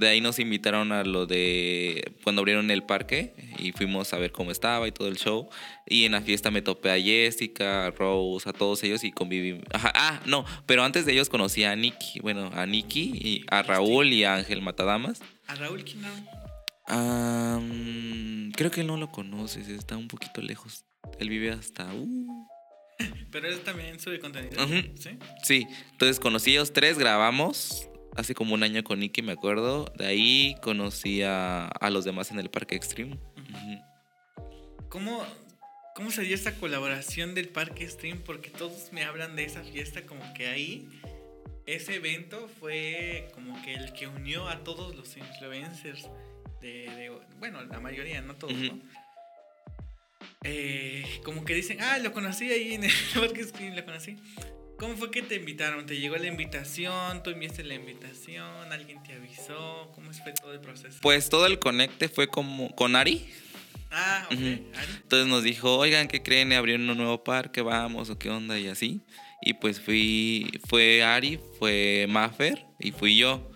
[0.00, 4.32] De ahí nos invitaron a lo de cuando abrieron el parque y fuimos a ver
[4.32, 5.50] cómo estaba y todo el show.
[5.86, 9.60] Y en la fiesta me topé a Jessica, a Rose, a todos ellos y conviví.
[9.74, 13.62] Ajá, ah, no, pero antes de ellos conocí a Nicky, bueno, a Nicky, y a
[13.62, 15.20] Raúl y a Ángel Matadamas.
[15.46, 15.84] a Raúl.
[16.88, 20.86] Ah, mm, creo que no lo conoces, está un poquito lejos.
[21.18, 21.92] Él vive hasta...
[21.92, 22.48] uh,
[23.30, 24.66] Pero él también sube contenido.
[24.96, 25.10] ¿Sí?
[25.42, 27.86] Sí, entonces conocí a ellos tres, grabamos
[28.20, 29.86] hace como un año con Nicky, me acuerdo.
[29.96, 33.18] De ahí conocí a, a los demás en el Parque Extreme.
[34.88, 35.24] ¿Cómo,
[35.94, 38.18] ¿Cómo se dio esta colaboración del Parque Stream?
[38.24, 40.88] Porque todos me hablan de esa fiesta, como que ahí
[41.66, 46.08] ese evento fue como que el que unió a todos los influencers.
[46.60, 48.64] De, de- bueno, la mayoría, no todos, Ujú.
[48.76, 48.80] ¿no?
[50.44, 54.16] eh, como que dicen, ah, lo conocí ahí en el Parque Screen, lo conocí.
[54.80, 55.84] ¿Cómo fue que te invitaron?
[55.84, 57.22] ¿Te llegó la invitación?
[57.22, 58.72] ¿Tú enviaste la invitación?
[58.72, 59.92] ¿Alguien te avisó?
[59.94, 61.00] ¿Cómo fue todo el proceso?
[61.02, 63.28] Pues todo el conecte fue como con Ari.
[63.90, 64.32] Ah, ok.
[64.32, 64.66] Ari.
[65.02, 66.54] Entonces nos dijo, oigan, ¿qué creen?
[66.54, 69.02] Abrieron un nuevo parque, vamos, o qué onda, y así.
[69.42, 73.50] Y pues fui, fue Ari, fue Maffer y fui yo.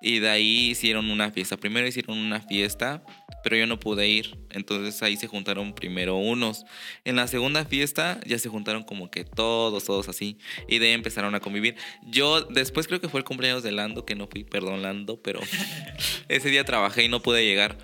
[0.00, 1.56] Y de ahí hicieron una fiesta.
[1.56, 3.02] Primero hicieron una fiesta,
[3.42, 4.38] pero yo no pude ir.
[4.50, 6.64] Entonces ahí se juntaron primero unos.
[7.04, 10.38] En la segunda fiesta ya se juntaron como que todos, todos así.
[10.68, 11.76] Y de ahí empezaron a convivir.
[12.06, 15.40] Yo después creo que fue el cumpleaños de Lando, que no fui, perdón Lando, pero
[16.28, 17.78] ese día trabajé y no pude llegar.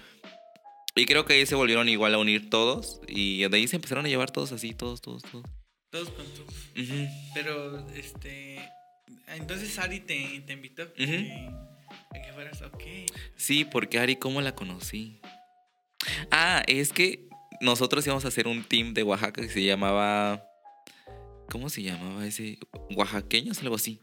[0.96, 3.00] Y creo que ahí se volvieron igual a unir todos.
[3.08, 5.44] Y de ahí se empezaron a llevar todos así, todos, todos, todos.
[5.90, 6.54] Todos con todos.
[6.76, 7.08] Ujú.
[7.34, 8.70] Pero, este.
[9.28, 12.82] Entonces Ari te, te invitó que, a que fueras, ok.
[13.36, 15.20] Sí, porque Ari, ¿cómo la conocí?
[16.30, 17.28] Ah, es que
[17.60, 20.44] nosotros íbamos a hacer un team de Oaxaca que se llamaba.
[21.50, 22.58] ¿Cómo se llamaba ese?
[22.96, 24.00] Oaxaqueños, algo así.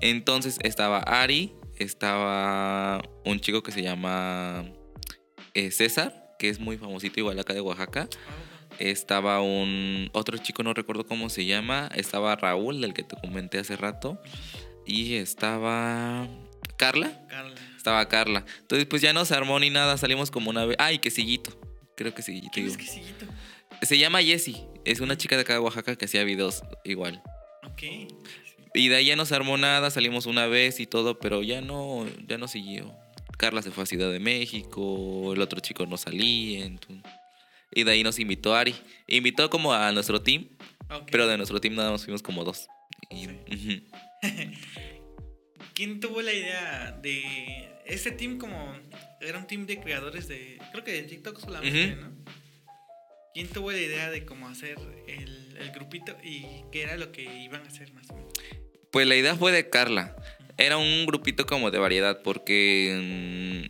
[0.00, 4.64] Entonces estaba Ari, estaba un chico que se llama
[5.54, 8.08] eh, César, que es muy famosito igual acá de Oaxaca.
[8.78, 11.88] Estaba un otro chico, no recuerdo cómo se llama.
[11.94, 14.20] Estaba Raúl, del que te comenté hace rato.
[14.86, 16.28] Y estaba
[16.76, 17.26] Carla.
[17.28, 17.67] Carla.
[17.88, 18.44] Estaba Carla.
[18.60, 19.96] Entonces, pues ya no se armó ni nada.
[19.96, 20.76] Salimos como una vez.
[20.78, 21.58] Ay, que Sillito.
[21.96, 22.50] Creo que Sillito.
[22.52, 22.84] ¿Quién es digo.
[22.90, 23.26] quesillito?
[23.82, 24.56] Se llama Jessie.
[24.84, 27.22] Es una chica de acá de Oaxaca que hacía videos igual.
[27.64, 27.82] Ok.
[28.74, 29.90] Y de ahí ya no se armó nada.
[29.90, 32.92] Salimos una vez y todo, pero ya no, ya no siguió.
[33.38, 35.32] Carla se fue a Ciudad de México.
[35.32, 36.64] El otro chico no salía.
[36.66, 37.02] entonces-
[37.74, 38.74] Y de ahí nos invitó Ari.
[39.06, 40.46] Invitó como a nuestro team.
[40.90, 41.08] ok.
[41.10, 42.66] Pero de nuestro team nada más fuimos como dos.
[43.10, 43.30] Y- Sí.
[43.50, 43.82] ujú.
[45.78, 48.74] ¿Quién tuvo la idea de ese team como
[49.20, 51.94] era un team de creadores de creo que de TikTok solamente.
[51.94, 52.10] ¿no?
[53.32, 57.22] ¿Quién tuvo la idea de cómo hacer el, el grupito y qué era lo que
[57.22, 58.32] iban a hacer más o menos?
[58.90, 60.16] Pues la idea fue de Carla.
[60.56, 63.64] Era un grupito como de variedad porque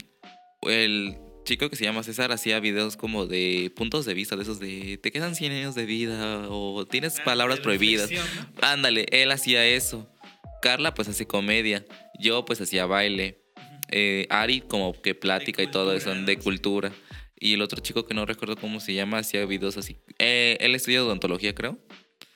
[0.65, 4.45] mm, el chico que se llama César hacía videos como de puntos de vista, de
[4.45, 8.11] esos de te quedan 100 años de vida o tienes Ah, palabras prohibidas.
[8.11, 8.23] ¿no?
[8.63, 10.11] Ándale, él hacía eso.
[10.63, 11.85] Carla pues hace comedia.
[12.19, 13.41] Yo pues hacía baile.
[13.91, 16.93] Eh, Ari como que plática y todo eso de cultura.
[17.41, 19.99] Y el otro chico que no recuerdo cómo se llama hacía videos así.
[20.19, 21.79] Eh, él estudia odontología creo.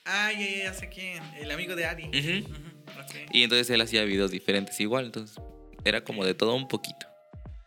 [0.04, 2.04] Ah, ya, ya, ya sé quién, el amigo de Ari.
[2.04, 3.16] Ok.
[3.32, 5.06] Y entonces él hacía videos diferentes igual.
[5.06, 5.36] Entonces
[5.84, 7.06] era como de todo un poquito.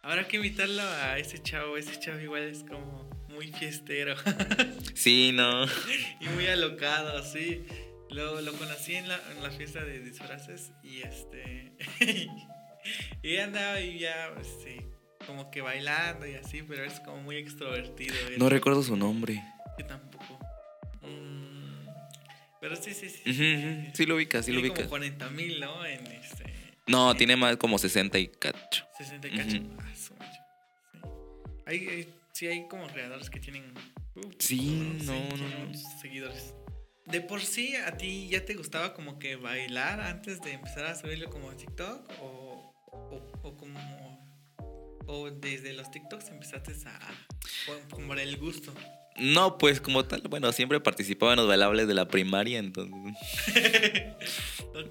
[0.02, 4.16] Habrá que invitarlo a ese chavo, ese chavo igual es como muy fiestero
[4.94, 5.66] Sí, no.
[6.22, 7.66] y muy alocado, sí.
[8.16, 11.74] Lo, lo conocí en la, en la fiesta de disfraces y este.
[13.24, 14.86] y andaba ahí ya, este,
[15.28, 18.16] como que bailando y así, pero es como muy extrovertido.
[18.38, 19.44] No recuerdo su nombre.
[19.78, 20.40] Yo tampoco.
[21.02, 21.90] Mm,
[22.62, 23.30] pero sí, sí, sí.
[23.30, 23.92] Ujú, ujú.
[23.94, 24.76] Sí lo ubica, sí lo ubica.
[24.76, 25.86] como 40 mil, ¿no?
[25.86, 26.46] En este.
[26.88, 28.86] No, tiene más como 60 y cacho.
[28.98, 29.58] 60 y cacho.
[29.58, 29.78] Ujú.
[29.82, 30.46] Ah, su mecha.
[30.94, 31.00] Sí.
[31.66, 33.74] Hay, hay- sí, hay como creadores que tienen.
[34.16, 35.66] uh, Sí, no, no, no.
[35.66, 36.54] muchos seguidores.
[37.06, 40.96] De por sí, ¿a ti ya te gustaba como que bailar antes de empezar a
[40.96, 42.10] subirlo como a TikTok?
[42.22, 43.80] ¿O, o, o como.
[45.08, 47.00] O desde los TikToks empezaste a.
[48.08, 48.74] para el gusto?
[49.18, 53.16] No, pues como tal, bueno, siempre participaba en los bailables de la primaria, entonces.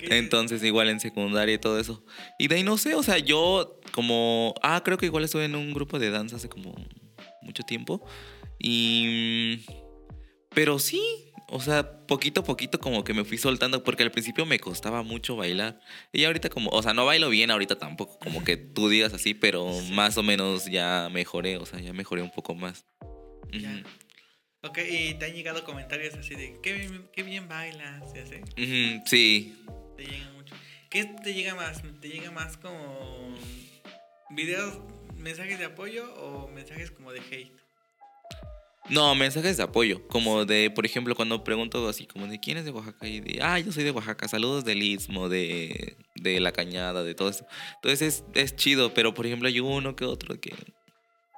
[0.00, 2.02] Entonces, igual en secundaria y todo eso.
[2.38, 4.54] Y de ahí no sé, o sea, yo como.
[4.62, 6.74] Ah, creo que igual estuve en un grupo de danza hace como
[7.42, 8.02] mucho tiempo.
[8.58, 9.66] Y.
[10.54, 14.44] Pero sí, o sea, poquito a poquito como que me fui soltando, porque al principio
[14.44, 15.80] me costaba mucho bailar.
[16.12, 19.34] Y ahorita como, o sea, no bailo bien ahorita tampoco, como que tú digas así,
[19.34, 22.84] pero más o menos ya mejoré, o sea, ya mejoré un poco más.
[23.52, 23.84] Ya.
[24.62, 26.58] Ok, y te han llegado comentarios así de.
[26.60, 29.00] Qué bien, qué bien bailas, y así.
[29.06, 29.56] Sí,
[29.96, 30.56] Te llegan mucho.
[30.90, 31.82] ¿Qué te llega más?
[32.00, 33.32] ¿Te llega más como
[34.30, 34.80] videos,
[35.16, 37.63] mensajes de apoyo o mensajes como de hate?
[38.90, 42.64] No, mensajes de apoyo, como de, por ejemplo, cuando pregunto así, como de quién es
[42.66, 46.52] de Oaxaca y de, ah, yo soy de Oaxaca, saludos del Istmo, de, de la
[46.52, 47.46] Cañada, de todo eso.
[47.76, 50.54] Entonces es, es chido, pero por ejemplo hay uno que otro que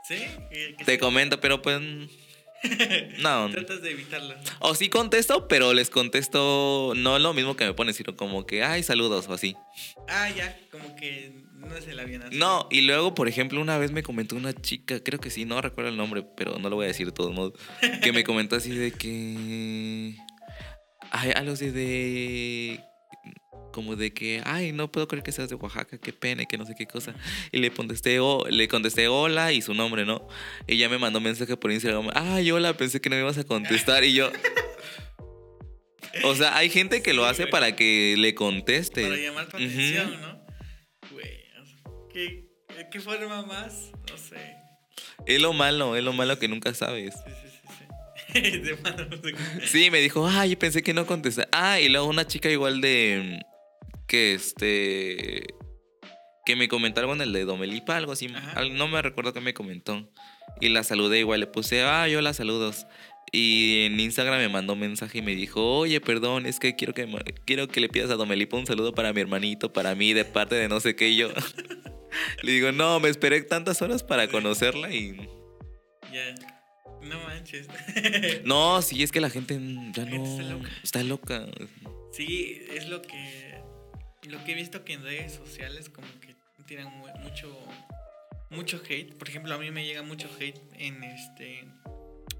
[0.09, 0.17] ¿Sí?
[0.51, 0.99] Que- te sí.
[0.99, 1.81] comenta, pero pues
[3.21, 3.51] no.
[3.51, 4.35] Tratas de evitarlo.
[4.61, 8.65] O sí contesto, pero les contesto no lo mismo que me ponen, sino como que,
[8.65, 9.55] ay, saludos o así.
[10.09, 12.37] Ah, ya, como que no se la bien así.
[12.37, 15.61] No, y luego, por ejemplo, una vez me comentó una chica, creo que sí, no
[15.61, 17.55] recuerdo el nombre, pero no lo voy a decir de todos modos,
[18.03, 20.17] que me comentó así de que...
[21.11, 22.81] Ay, algo así de...
[23.73, 26.67] como de que, ay, no puedo creer que seas de Oaxaca, qué pena que no
[26.67, 27.15] sé qué cosa.
[27.53, 30.27] Y le contesté, oh, le contesté hola y su nombre, ¿no?
[30.67, 33.45] Y ya me mandó mensaje por Instagram, ay, hola, pensé que no me ibas a
[33.45, 34.05] contestar.
[34.05, 34.31] Y yo,
[36.25, 39.03] o sea, hay gente que lo hace para que le conteste.
[39.03, 40.36] Para llamar tu atención, ¿no?
[42.17, 43.93] O sea, ¿qué, ¿qué forma más?
[44.11, 44.57] No sé.
[45.27, 47.15] Es lo malo, es lo malo que nunca sabes.
[47.15, 47.49] Sí, sí,
[48.33, 48.77] sí, sí.
[49.63, 49.67] Qué.
[49.67, 51.47] Sí, me dijo, ay, pensé que no contesté.
[51.53, 53.41] Ah, y luego una chica igual de.
[54.07, 55.45] Que este.
[56.45, 58.33] Que me comentó algo en el de Domelipa, algo así.
[58.35, 58.65] Ajá.
[58.65, 60.11] No me recuerdo que me comentó.
[60.61, 62.87] Y la saludé igual, le puse, ah, yo la saludos.
[63.33, 66.95] Y en Instagram me mandó un mensaje y me dijo, oye, perdón, es que quiero
[66.95, 67.07] que,
[67.45, 70.55] quiero que le pidas a Domelipa un saludo para mi hermanito, para mí, de parte
[70.55, 71.09] de no sé qué.
[71.09, 71.29] Y yo
[72.43, 75.29] le digo, no, me esperé tantas horas para conocerla y.
[76.13, 76.35] Ya.
[77.03, 77.69] No manches.
[78.45, 79.59] No, sí, es que la gente
[79.93, 80.25] ya La gente no.
[80.25, 80.71] está loca.
[80.83, 81.47] Está loca.
[82.13, 83.61] Sí, es lo que
[84.29, 86.35] lo que he visto que en redes sociales como que
[86.67, 87.57] tiran mu- mucho
[88.51, 89.15] mucho hate.
[89.15, 91.65] Por ejemplo, a mí me llega mucho hate en este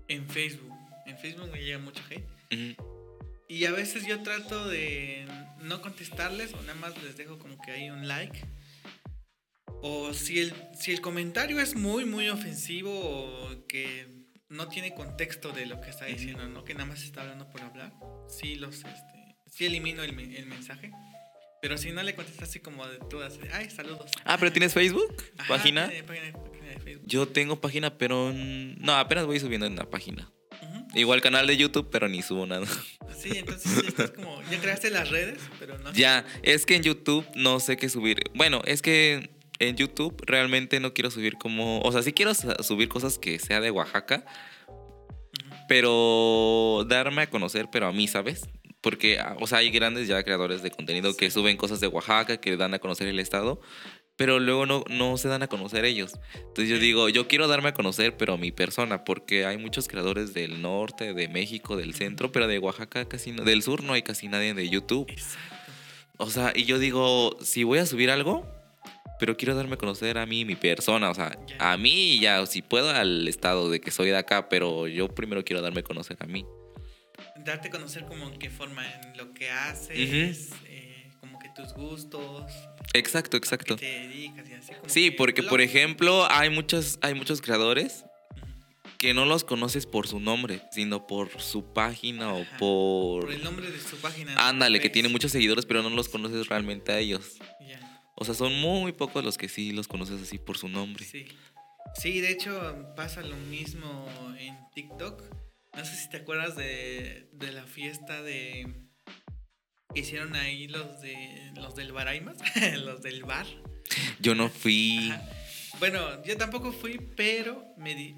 [0.09, 0.73] en Facebook.
[1.07, 2.27] En Facebook me llega mucho hate.
[2.53, 3.45] Ujú.
[3.49, 5.27] Y a veces yo trato de
[5.61, 8.41] no contestarles o nada más les dejo como que hay un like.
[9.83, 14.07] O si el, si el comentario es muy, muy ofensivo o que
[14.49, 16.65] no tiene contexto de lo que está diciendo, ¿no?
[16.65, 17.93] Que nada más está hablando por hablar.
[18.29, 20.91] Sí, los, este, sí elimino el, el mensaje.
[21.63, 24.11] Pero si no le contestas así como de todas, ay, saludos.
[24.25, 25.89] Ah, pero tienes Facebook, Ajá, página.
[25.89, 27.07] tiene página, página de Facebook.
[27.09, 30.31] Yo tengo página, pero no, apenas voy subiendo en la página.
[30.95, 32.67] Igual canal de YouTube, pero ni subo nada.
[33.19, 35.93] Sí, entonces estás como, ya creaste las redes, pero no.
[35.93, 38.19] ya, es que en YouTube no sé qué subir.
[38.35, 42.89] Bueno, es que en YouTube realmente no quiero subir como, o sea, sí quiero subir
[42.89, 44.25] cosas que sea de Oaxaca,
[45.69, 48.49] pero darme a conocer, pero a mí, ¿sabes?
[48.81, 52.37] Porque, ah, o sea, hay grandes ya creadores de contenido que suben cosas de Oaxaca,
[52.37, 53.61] que dan a conocer el estado,
[54.17, 56.13] pero luego no, no se dan a conocer ellos.
[56.35, 60.35] Entonces yo digo, yo quiero darme a conocer, pero mi persona, porque hay muchos creadores
[60.35, 64.03] del norte, de México, del centro, pero de Oaxaca casi no, del sur no hay
[64.03, 65.11] casi nadie de YouTube.
[65.11, 65.57] Exacto.
[66.19, 68.47] O sea, y yo digo, si voy a subir algo,
[69.19, 72.63] pero quiero darme a conocer a mí, mi persona, o sea, a mí ya, si
[72.63, 76.17] puedo al estado de que soy de acá, pero yo primero quiero darme a conocer
[76.21, 76.45] a mí.
[77.45, 81.73] darte a conocer como en qué forma en lo que haces, eh, como que tus
[81.75, 82.53] gustos,
[82.93, 83.77] Exacto, a qué exacto.
[83.77, 84.73] te dedicas y así.
[84.75, 85.51] Como Sí, que porque blog.
[85.51, 88.05] por ejemplo, hay muchos, hay muchos creadores
[88.99, 93.25] que no los conoces por su nombre, sino por su página o por...
[93.27, 94.35] Por el nombre de su página.
[94.49, 94.93] Ándale, que Face.
[94.95, 97.35] tiene muchos seguidores, pero no los conoces realmente a ellos.
[97.61, 97.79] Ya,
[98.17, 101.05] O sea, son muy pocos los que sí los conoces así por su nombre.
[101.05, 101.27] Sí.
[101.95, 104.07] Sí, de hecho pasa lo mismo
[104.39, 105.23] en TikTok.
[105.77, 108.67] No sé si te acuerdas de, de la fiesta de
[109.95, 112.37] que hicieron ahí los de los del Baraimas,
[112.85, 113.47] los del bar.
[114.21, 115.11] Yo no fui...
[115.11, 115.23] Ajá.
[115.79, 118.15] Bueno, yo tampoco fui, pero me di-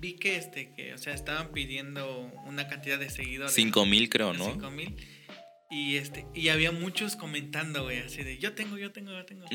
[0.00, 3.54] vi que este que, o sea, estaban pidiendo una cantidad de seguidores.
[3.54, 4.44] Cinco mil creo, ¿no?
[4.46, 4.96] 5 mil.
[5.70, 9.46] Y este, y había muchos comentando, güey, así de yo tengo, yo tengo, yo tengo.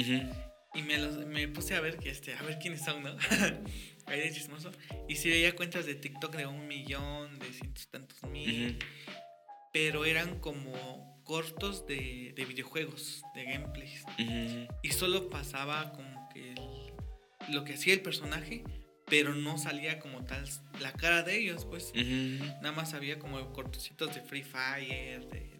[0.76, 3.15] Y me, los, me puse a ver que este, a ver quiénes son, ¿no?
[4.08, 4.71] Ahí de chismoso.
[5.08, 8.78] Y sí veía cuentas de TikTok de un millón, de cientos tantos mil.
[9.71, 14.04] Pero eran como cortos de, de videojuegos, de gameplays.
[14.19, 14.67] Ujú.
[14.84, 16.93] Y solo pasaba como que el-
[17.54, 18.63] lo que hacía el personaje,
[19.08, 20.43] pero no salía como tal
[20.80, 21.91] la cara de ellos, pues.
[21.95, 25.53] Nada más había como cortocitos de Free Fire, de.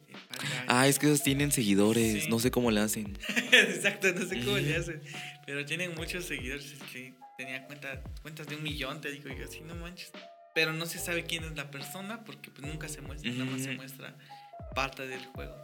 [0.68, 2.30] Ah, es que esos tienen seguidores, Sí.
[2.30, 3.18] no sé cómo le hacen.
[3.52, 5.02] Exacto, no sé cómo le hacen.
[5.46, 6.66] Pero tienen muchos seguidores.
[6.74, 10.12] es que tenía cuenta, cuentas de un millón, te digo yo, así no manches.
[10.56, 13.62] Pero no se sabe quién es la persona porque pues nunca se muestra, nada más
[13.64, 14.16] se muestra
[14.76, 15.56] parte del juego.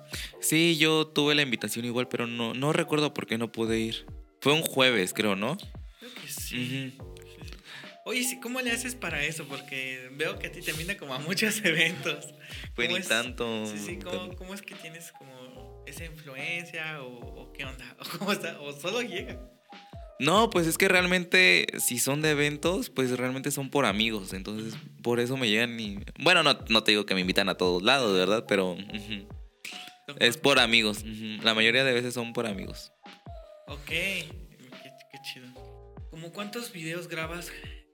[0.41, 4.05] Sí, yo tuve la invitación igual, pero no, no recuerdo por qué no pude ir.
[4.41, 5.57] Fue un jueves, creo, ¿no?
[5.99, 6.93] Creo que sí.
[6.93, 6.97] Sí.
[8.05, 9.45] Oye, ¿cómo le haces para eso?
[9.47, 12.27] Porque veo que a ti te invitan como a muchos eventos.
[12.75, 13.65] ¿Cómo ni tanto.
[13.65, 17.95] Sí, sí, ¿cómo, cómo es que tienes como esa influencia o, o qué onda?
[17.99, 18.59] ¿O cómo está?
[18.62, 19.39] ¿O solo llega?
[20.19, 24.33] No, pues es que realmente, si son de eventos, pues realmente son por amigos.
[24.33, 26.00] Entonces, por eso me llegan y.
[26.19, 28.45] Bueno, no, no te digo que me invitan a todos lados, ¿verdad?
[28.45, 28.75] Pero
[30.19, 31.06] es por amigos.
[31.43, 32.91] La mayoría de veces son por amigos.
[33.67, 34.27] Ok, qué,
[35.12, 35.47] qué chido.
[36.10, 37.50] ¿Cómo cuántos videos grabas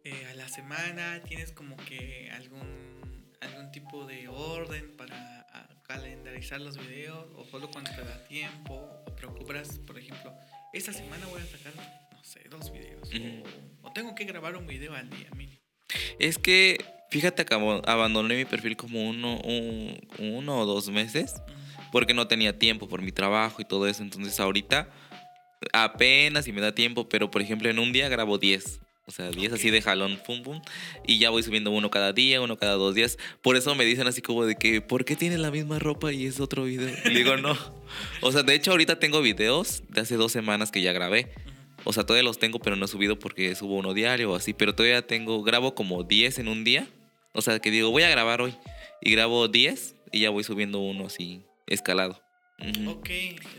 [0.06, 1.22] eh, a la semana?
[1.28, 7.28] ¿Tienes como que algún, algún tipo de orden para ah, calendarizar los videos?
[7.36, 8.76] ¿O solo cuando te da tiempo?
[9.06, 10.34] ¿O procuras, por ejemplo,
[10.74, 11.74] esta semana voy a sacar,
[12.12, 13.10] no sé, dos videos?
[13.82, 15.60] O, o tengo que grabar un video al día mínimo.
[16.20, 16.78] Es que,
[17.12, 21.34] fíjate que abandoné mi perfil como uno, un- uno o dos meses.
[21.92, 24.04] Porque no tenía tiempo por mi trabajo y todo eso.
[24.04, 24.90] Entonces ahorita
[25.72, 28.82] apenas si me da tiempo, pero por ejemplo en un día grabo 10.
[29.08, 30.62] O sea, 10 así de jalón, pum, pum.
[31.06, 33.20] Y ya voy subiendo uno cada día, uno cada dos días.
[33.44, 36.26] Por eso me dicen así como de que, ¿por qué tienes la misma ropa y
[36.26, 36.90] es otro video?
[37.06, 37.56] Y digo, no.
[38.22, 41.32] O sea, de hecho, ahorita tengo videos de hace dos semanas que ya grabé.
[41.84, 44.54] O sea, todavía los tengo, pero no he subido porque subo uno diario o así.
[44.54, 46.88] Pero todavía tengo, grabo como 10 en un día.
[47.34, 48.56] O sea, que digo, voy a grabar hoy.
[49.02, 52.25] Y grabo 10 y ya voy subiendo uno así, escalado.
[52.88, 53.10] Ok,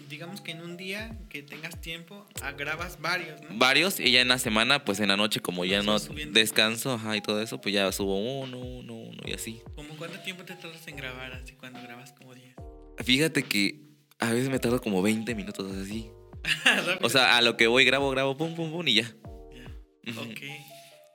[0.09, 2.27] digamos que en un día que tengas tiempo,
[2.57, 3.49] grabas varios, ¿no?
[3.59, 7.15] Varios y ya en la semana, pues en la noche como ya no descanso ajá,
[7.17, 9.61] y todo eso, pues ya subo uno, uno, uno y así.
[9.75, 12.57] ¿Cómo cuánto tiempo te tardas en grabar así cuando grabas como 10?
[13.05, 13.83] Fíjate que
[14.19, 16.11] a veces me tardo como 20 minutos así.
[17.03, 19.15] o sea, a lo que voy grabo, grabo, pum, pum, pum y ya.
[19.53, 20.21] Ya.
[20.21, 20.41] Ok.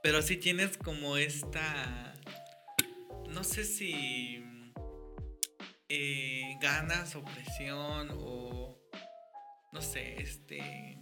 [0.04, 2.14] Pero si tienes como esta...
[3.30, 4.44] No sé si
[5.94, 8.80] eh, ganas o presión o
[9.74, 10.98] no sé, este,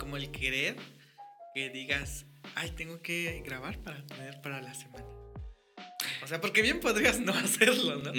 [0.00, 0.74] como el querer
[1.54, 2.26] que digas,
[2.56, 5.06] ay, tengo que grabar para tener para la semana.
[6.24, 8.12] O sea, porque bien podrías no hacerlo, ¿no?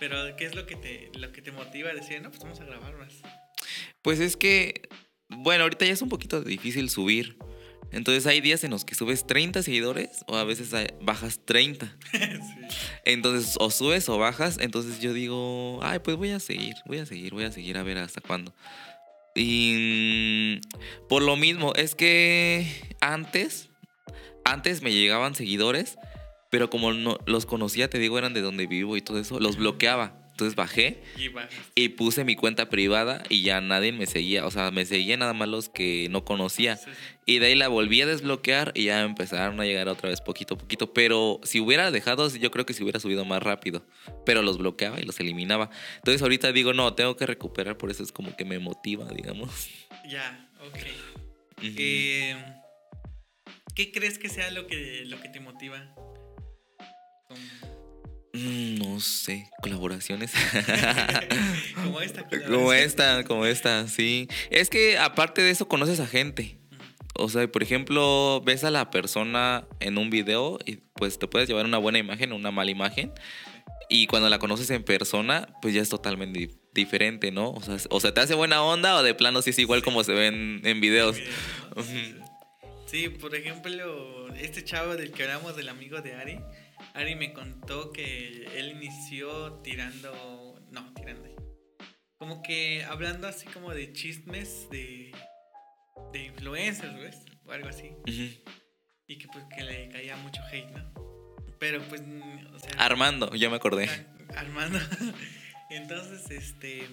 [0.00, 2.60] Pero ¿qué es lo que te lo que te motiva a decir, no, pues vamos
[2.60, 3.14] a grabar más?
[4.02, 4.88] Pues es que
[5.28, 7.38] bueno, ahorita ya es un poquito difícil subir
[7.92, 10.70] entonces hay días en los que subes 30 seguidores o a veces
[11.02, 11.94] bajas 30.
[13.04, 14.58] Entonces o subes o bajas.
[14.60, 17.82] Entonces yo digo, ay, pues voy a seguir, voy a seguir, voy a seguir a
[17.82, 18.54] ver hasta cuándo.
[19.34, 22.66] Y mm, por lo mismo, es que
[23.00, 23.70] antes,
[24.44, 25.96] antes me llegaban seguidores,
[26.50, 29.56] pero como no los conocía, te digo, eran de donde vivo y todo eso, los
[29.56, 30.21] bloqueaba.
[30.42, 31.00] Entonces bajé
[31.76, 34.44] y, puse mi cuenta privada y ya nadie me seguía.
[34.44, 36.80] O sea, me seguían nada más los que no conocía.
[37.26, 40.54] Y de ahí la volví a desbloquear y ya empezaron a llegar otra vez poquito
[40.54, 40.92] a poquito.
[40.92, 43.86] Pero si hubiera dejado, yo creo que si hubiera subido más rápido.
[44.26, 45.70] Pero los bloqueaba y los eliminaba.
[45.98, 47.78] Entonces ahorita digo, no, tengo que recuperar.
[47.78, 49.68] Por eso es como que me motiva, digamos.
[50.08, 50.78] Ya, ok.
[51.62, 52.34] Eh,
[53.76, 55.94] ¿Qué crees que sea lo que, lo que te motiva?
[58.34, 60.32] Mm, no sé, colaboraciones.
[61.74, 62.28] como esta.
[62.46, 64.28] Como esta, como esta, sí.
[64.50, 66.58] Es que aparte de eso conoces a gente.
[67.14, 71.48] O sea, por ejemplo, ves a la persona en un video y pues te puedes
[71.48, 73.12] llevar una buena imagen o una mala imagen.
[73.88, 77.50] Y cuando la conoces en persona, pues ya es totalmente diferente, ¿no?
[77.50, 80.04] O sea, o sea, te hace buena onda o de plano sí es igual como
[80.04, 81.16] se ven en videos.
[82.86, 86.40] Sí, por ejemplo, este chavo del que hablamos, del amigo de Ari,
[86.94, 91.32] Ari me contó que él inició tirando, no, tirando,
[92.22, 95.12] como que hablando así como de chismes de,
[96.12, 97.24] de influencers, ¿ves?
[97.44, 97.90] O algo así.
[99.08, 100.92] Y que pues que le caía mucho hate, ¿no?
[101.58, 102.00] Pero pues,
[102.54, 102.70] o sea...
[102.78, 103.88] Armando, ya me acordé.
[104.36, 104.78] Armando.
[105.70, 106.88] Entonces, este...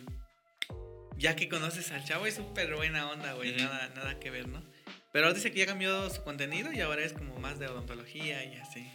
[1.18, 3.56] Ya que conoces al chavo, es súper buena onda, güey.
[3.56, 4.64] nada, nada que ver, ¿no?
[5.12, 8.56] Pero dice que ya cambió su contenido y ahora es como más de odontología y
[8.56, 8.92] así.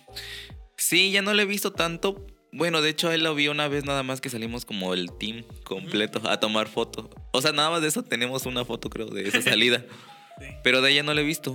[0.85, 2.27] Sí, ya no lo he visto tanto.
[2.53, 5.43] Bueno, de hecho, él lo vi una vez nada más que salimos como el team
[5.65, 7.09] completo a tomar foto.
[7.33, 9.83] O sea, nada más de eso tenemos una foto, creo, de esa salida.
[10.63, 11.53] Pero de ella no lo he visto.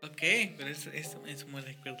[0.00, 0.22] Ok,
[0.56, 1.98] pero eso es, muy recuerdo.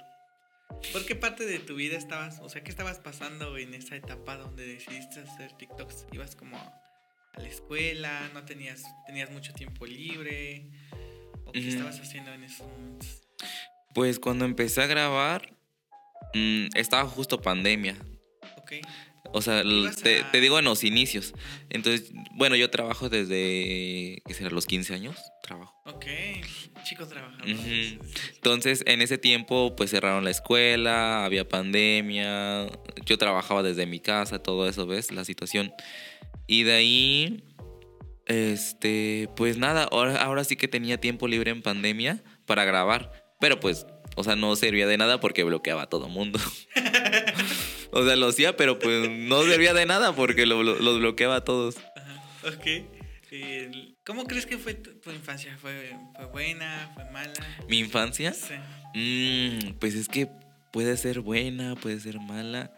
[0.92, 4.36] ¿Por qué parte de tu vida estabas, o sea, qué estabas pasando en esa etapa
[4.36, 6.06] donde decidiste hacer TikToks?
[6.12, 8.30] ¿Ibas como a la escuela?
[8.34, 10.70] ¿No tenías, tenías mucho tiempo libre?
[11.44, 13.22] ¿O qué estabas haciendo en esos momentos?
[13.92, 15.55] Pues cuando empecé a grabar,
[16.36, 17.96] Mm, estaba justo pandemia.
[18.58, 18.72] Ok.
[19.32, 19.62] O sea,
[20.02, 21.34] te, digo en los inicios.
[21.70, 24.50] Entonces, bueno, yo trabajo desde, ¿qué será?
[24.50, 25.16] Los 15 años.
[25.42, 25.74] Trabajo.
[25.86, 26.04] Ok,
[26.84, 27.46] chicos trabajando.
[28.34, 32.66] Entonces, en ese tiempo, pues cerraron la escuela, había pandemia.
[33.04, 35.10] Yo trabajaba desde mi casa, todo eso, ¿ves?
[35.10, 35.72] La situación.
[36.46, 37.44] Y de ahí,
[38.26, 43.26] este, pues nada, ahora, ahora sí que tenía tiempo libre en pandemia para grabar.
[43.40, 43.86] Pero pues
[44.16, 46.40] o sea, no servía de nada porque bloqueaba a todo mundo.
[47.92, 51.44] o sea, lo hacía, pero pues no servía de nada porque lo, los bloqueaba a
[51.44, 51.76] todos.
[51.94, 52.22] Ajá.
[52.48, 52.66] Ok.
[54.04, 55.56] ¿Cómo crees que fue tu, infancia?
[55.60, 55.92] ¿Fue,
[56.32, 56.92] buena?
[56.94, 57.32] ¿Fue mala?
[57.68, 58.32] ¿Mi infancia?
[58.32, 58.54] Sí.
[58.94, 60.28] Mm, pues es que
[60.72, 62.72] puede ser buena, puede ser mala.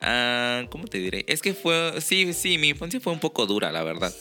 [0.00, 1.24] Ah, ¿Cómo te diré?
[1.28, 4.14] Es que fue, sí, sí, mi infancia fue un poco dura, la verdad.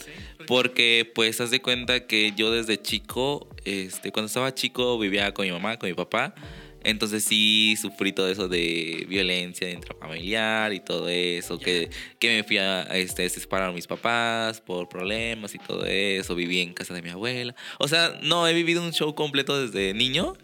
[0.48, 5.46] Porque pues haz de cuenta que yo desde chico, este, cuando estaba chico vivía con
[5.46, 6.34] mi mamá, con mi papá.
[6.84, 11.90] Entonces sí sufrí todo eso de violencia intrafamiliar y todo eso, que,
[12.20, 16.74] que me fui a este, separar mis papás por problemas y todo eso, viví en
[16.74, 17.56] casa de mi abuela.
[17.80, 20.36] O sea, no, he vivido un show completo desde niño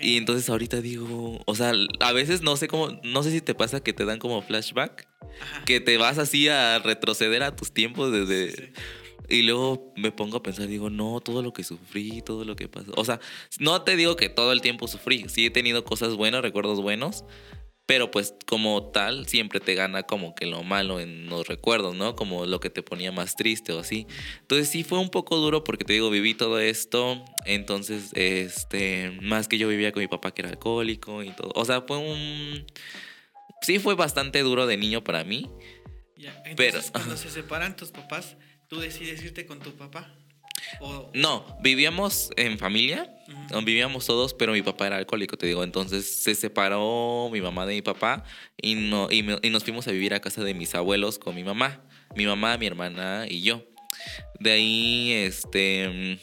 [0.00, 3.54] y entonces ahorita digo, o sea, a veces no sé cómo, no sé si te
[3.54, 5.06] pasa que te dan como flashback
[5.40, 5.64] Ajá.
[5.64, 8.50] que te vas así a retroceder a tus tiempos desde...
[8.50, 8.72] Sí, sí.
[9.32, 12.68] Y luego me pongo a pensar, digo, no, todo lo que sufrí, todo lo que
[12.68, 12.92] pasó.
[12.96, 13.18] O sea,
[13.58, 17.24] no te digo que todo el tiempo sufrí, sí he tenido cosas buenas, recuerdos buenos,
[17.86, 22.14] pero pues como tal, siempre te gana como que lo malo en los recuerdos, ¿no?
[22.14, 24.06] Como lo que te ponía más triste o así.
[24.42, 29.48] Entonces sí fue un poco duro porque te digo, viví todo esto, entonces, este, más
[29.48, 31.52] que yo vivía con mi papá que era alcohólico y todo.
[31.54, 32.66] O sea, fue un...
[33.62, 35.48] Sí fue bastante duro de niño para mí.
[36.16, 36.30] Ya.
[36.44, 38.36] Entonces, Pero- cuando se separan tus papás,
[38.72, 40.10] tú decides irte con tu papá.
[40.80, 43.14] O, No, vivíamos en familia,
[43.66, 45.62] vivíamos todos, pero mi papá era alcohólico, te digo.
[45.62, 48.24] Entonces se separó mi mamá de mi papá
[48.56, 49.20] y, no, y,
[49.50, 51.82] nos fuimos a vivir a casa de mis abuelos con mi mamá.
[52.16, 53.62] Mi mamá, mi hermana y yo.
[54.40, 56.18] De ahí, este,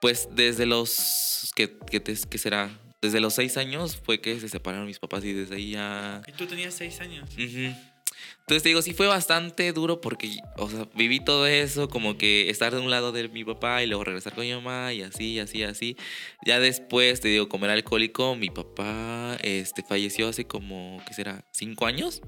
[0.00, 2.70] pues desde los, ¿qué, qué, te- qué será?
[3.02, 6.22] Desde los seis años fue que se separaron mis papás y desde ahí ya...
[6.26, 7.28] Y tú tenías seis años.
[7.34, 7.76] Ujú.
[8.48, 12.48] Entonces te digo, sí fue bastante duro porque, o sea, viví todo eso, como que
[12.48, 15.40] estar de un lado de mi papá y luego regresar con mi mamá y así,
[15.40, 15.96] así, así.
[16.44, 21.44] Ya después, te digo, como era alcohólico, mi papá este, falleció hace como, ¿qué será?
[21.50, 22.22] ¿Cinco años?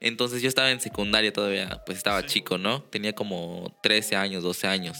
[0.00, 2.28] Entonces yo estaba en secundaria todavía, pues estaba Sí.
[2.28, 2.82] chico, ¿no?
[2.84, 4.96] Tenía como 13 años, 12 años.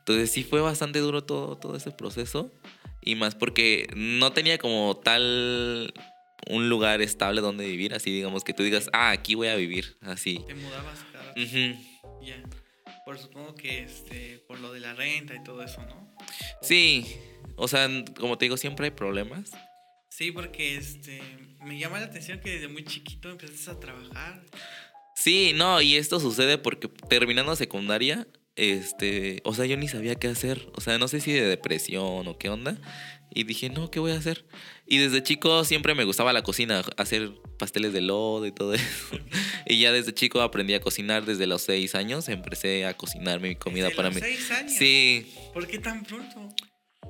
[0.00, 2.52] Entonces sí fue bastante duro todo, todo ese proceso.
[3.00, 5.94] Y más porque no tenía como tal
[6.48, 9.96] un lugar estable donde vivir, así digamos que tú digas, ah, aquí voy a vivir,
[10.00, 10.42] así.
[10.46, 12.24] Te mudabas cada Ujú.
[12.24, 12.42] Ya.
[13.04, 16.14] Por supongo que este, por lo de la renta y todo eso, ¿no?
[16.60, 17.06] Sí,
[17.56, 17.88] o sea,
[18.18, 19.50] como te digo, siempre hay problemas.
[20.08, 21.20] Sí, porque este
[21.64, 24.42] me llama la atención que desde muy chiquito empezaste a trabajar.
[25.14, 28.26] Sí, no, y esto sucede porque terminando secundaria,
[28.56, 32.26] este, o sea, yo ni sabía qué hacer, o sea, no sé si de depresión
[32.26, 32.76] o qué onda,
[33.34, 34.44] y dije, no, ¿qué voy a hacer?
[34.86, 38.84] Y desde chico siempre me gustaba la cocina, hacer pasteles de lodo y todo eso,
[39.66, 43.54] y ya desde chico aprendí a cocinar, desde los seis años empecé a cocinar mi
[43.54, 44.20] comida Desde para los mí.
[44.22, 44.72] seis años.
[44.72, 46.48] Sí, ¿Por qué tan pronto?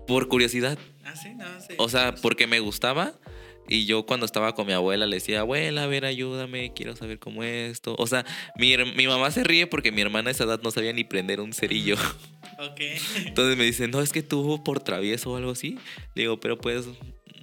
[0.06, 1.74] por curiosidad, Ah, sí, no, sí.
[1.78, 3.14] o sea, porque me gustaba.
[3.68, 7.20] Y yo cuando estaba con mi abuela le decía, abuela, a ver, ayúdame, quiero saber
[7.20, 7.94] cómo esto.
[7.96, 8.26] O sea,
[8.58, 11.40] mi, mi mamá se ríe porque mi hermana a esa edad no sabía ni prender
[11.40, 11.94] un cerillo.
[12.58, 12.80] Ok.
[13.26, 15.78] Entonces me dice, no, es que tú por travieso o algo así.
[16.16, 16.86] Le digo, pero pues,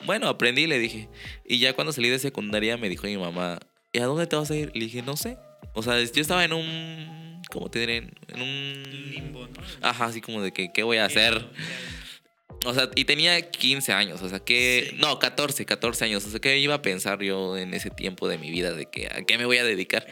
[0.05, 1.09] bueno, aprendí, le dije.
[1.45, 3.59] Y ya cuando salí de secundaria me dijo mi mamá,
[3.91, 4.71] ¿y a dónde te vas a ir?
[4.73, 5.37] Le dije, no sé.
[5.73, 7.97] O sea, yo estaba en un, ¿cómo te diré?
[7.97, 8.83] En un...
[9.11, 9.61] Limbo, ¿no?
[9.81, 11.45] Ajá, así como de que, ¿qué voy a hacer?
[12.65, 14.87] O sea, y tenía 15 años, o sea, que...
[14.89, 14.95] Sí.
[14.99, 16.25] No, 14, 14 años.
[16.25, 19.07] O sea, ¿qué iba a pensar yo en ese tiempo de mi vida de que
[19.07, 20.05] a qué me voy a dedicar?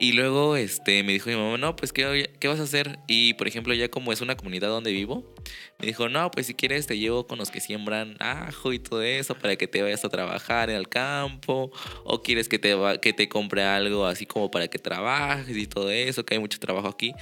[0.00, 2.98] Y luego este, me dijo mi mamá, no, pues ¿qué, ¿qué vas a hacer?
[3.06, 5.34] Y por ejemplo, ya como es una comunidad donde vivo,
[5.78, 9.02] me dijo, no, pues si quieres te llevo con los que siembran ajo y todo
[9.02, 11.70] eso para que te vayas a trabajar en el campo.
[12.04, 15.66] O quieres que te, va- que te compre algo así como para que trabajes y
[15.66, 17.12] todo eso, que hay mucho trabajo aquí.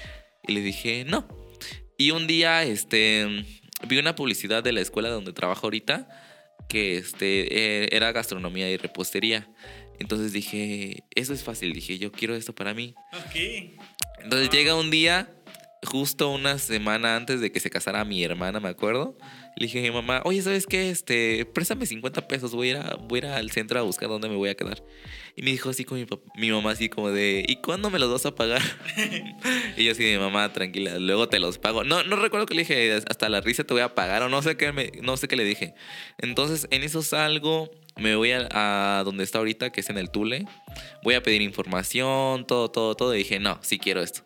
[0.46, 1.26] Y le dije, no.
[1.98, 3.44] Y un día este,
[3.86, 6.08] vi una publicidad de la escuela donde trabajo ahorita,
[6.68, 9.48] que este, eh, era gastronomía y repostería.
[10.00, 12.94] Entonces dije, eso es fácil, dije, yo quiero esto para mí.
[13.12, 13.36] Ok.
[14.24, 15.32] Entonces llega un día,
[15.84, 19.16] justo una semana antes de que se casara mi hermana, me acuerdo.
[19.56, 20.90] Le dije a mi mamá, oye, ¿sabes qué?
[20.90, 24.08] Este, préstame 50 pesos, voy a, ir a, voy a ir al centro a buscar
[24.08, 24.82] dónde me voy a quedar.
[25.36, 28.10] Y me dijo así con mi, mi mamá, así como de, ¿y cuándo me los
[28.10, 28.62] vas a pagar?
[29.76, 31.84] y yo así de, mamá, tranquila, luego te los pago.
[31.84, 34.40] No, no recuerdo que le dije, hasta la risa te voy a pagar, o no
[34.42, 35.74] sé qué, me- no sé qué le dije.
[36.18, 38.48] Entonces, en eso salgo, me voy a,
[38.98, 40.46] a donde está ahorita, que es en el Tule.
[41.02, 43.14] Voy a pedir información, todo, todo, todo.
[43.14, 44.22] Y dije, no, sí quiero esto.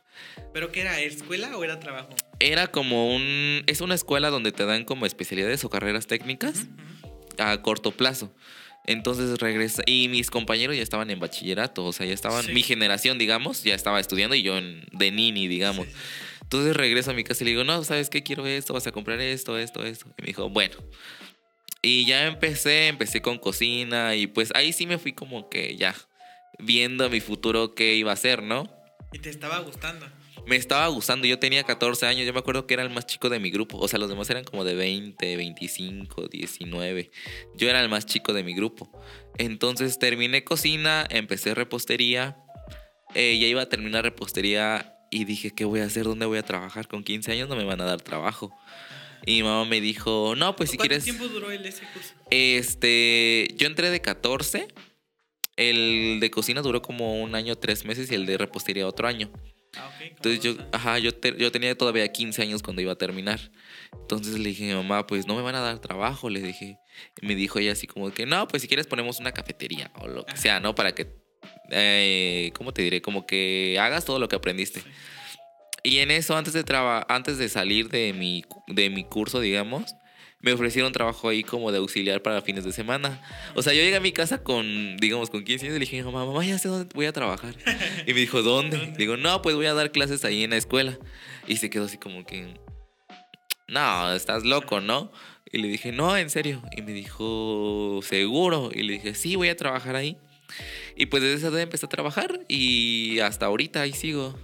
[0.53, 1.01] ¿Pero qué era?
[1.01, 2.11] ¿Escuela o era trabajo?
[2.39, 3.63] Era como un.
[3.67, 6.67] Es una escuela donde te dan como especialidades o carreras técnicas
[7.39, 8.33] a corto plazo.
[8.87, 9.83] Entonces regresa.
[9.87, 11.85] Y mis compañeros ya estaban en bachillerato.
[11.85, 12.45] O sea, ya estaban.
[12.45, 12.53] Sí.
[12.53, 15.87] Mi generación, digamos, ya estaba estudiando y yo en- de nini, digamos.
[15.87, 15.93] Sí.
[16.43, 18.23] Entonces regreso a mi casa y le digo, no, ¿sabes qué?
[18.23, 20.07] Quiero esto, vas a comprar esto, esto, esto.
[20.19, 20.77] Y me dijo, bueno.
[21.85, 25.95] Y ya empecé, empecé con cocina y pues ahí sí me fui como que ya
[26.59, 28.71] viendo mi futuro qué iba a hacer, ¿no?
[29.13, 30.07] Y te estaba gustando.
[30.47, 33.29] Me estaba gustando, yo tenía 14 años, yo me acuerdo que era el más chico
[33.29, 37.11] de mi grupo, o sea, los demás eran como de 20, 25, 19.
[37.55, 38.91] Yo era el más chico de mi grupo.
[39.37, 42.39] Entonces terminé cocina, empecé repostería,
[43.15, 46.05] eh, ya iba a terminar repostería y dije, ¿qué voy a hacer?
[46.05, 46.89] ¿Dónde voy a trabajar?
[46.89, 48.55] Con 15 años no me van a dar trabajo.
[49.27, 51.05] Y mi mamá me dijo, no, pues si ¿Cuánto quieres...
[51.05, 52.15] tiempo duró el ese curso?
[52.31, 54.69] Este, yo entré de 14,
[55.57, 59.31] el de cocina duró como un año, tres meses y el de repostería otro año.
[59.77, 59.95] Ah, ok.
[59.99, 63.41] como Entonces yo, ajá, yo, te- yo tenía todavía 15 años cuando iba a terminar.
[63.93, 66.77] Entonces le dije a mi mamá, pues no me van a dar trabajo, le dije.
[67.21, 70.07] Y me dijo ella así como que, no, pues si quieres ponemos una cafetería o
[70.07, 70.41] lo que Ajá.
[70.43, 70.75] sea, ¿no?
[70.75, 71.09] Para que
[71.71, 73.03] eh, ¿cómo te diré?
[73.03, 74.83] Como que hagas todo lo que aprendiste.
[75.85, 79.95] Y en eso, antes de, traba- antes de salir de mi, de mi curso, digamos,
[80.41, 83.23] me ofrecieron trabajo ahí como de auxiliar para fines de semana.
[83.55, 86.03] O sea, yo llegué a mi casa con, digamos, con 15 años y le dije,
[86.03, 87.55] mamá, mamá, ya sé dónde voy a trabajar.
[88.07, 88.93] Y me dijo, ¿dónde?
[88.99, 90.99] Digo, no, pues voy a dar clases ahí en la escuela.
[91.47, 92.55] Y se quedó así como que,
[93.69, 95.13] no, estás loco, ¿no?
[95.53, 96.63] Y le dije, no, en serio.
[96.77, 98.71] Y me dijo, ¿seguro?
[98.75, 100.17] Y le dije, sí, voy a trabajar ahí.
[100.97, 104.39] Y pues desde esa edad empecé a trabajar y hasta ahorita ahí sigo.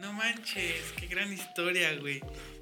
[0.00, 2.20] No manches, qué gran historia, güey.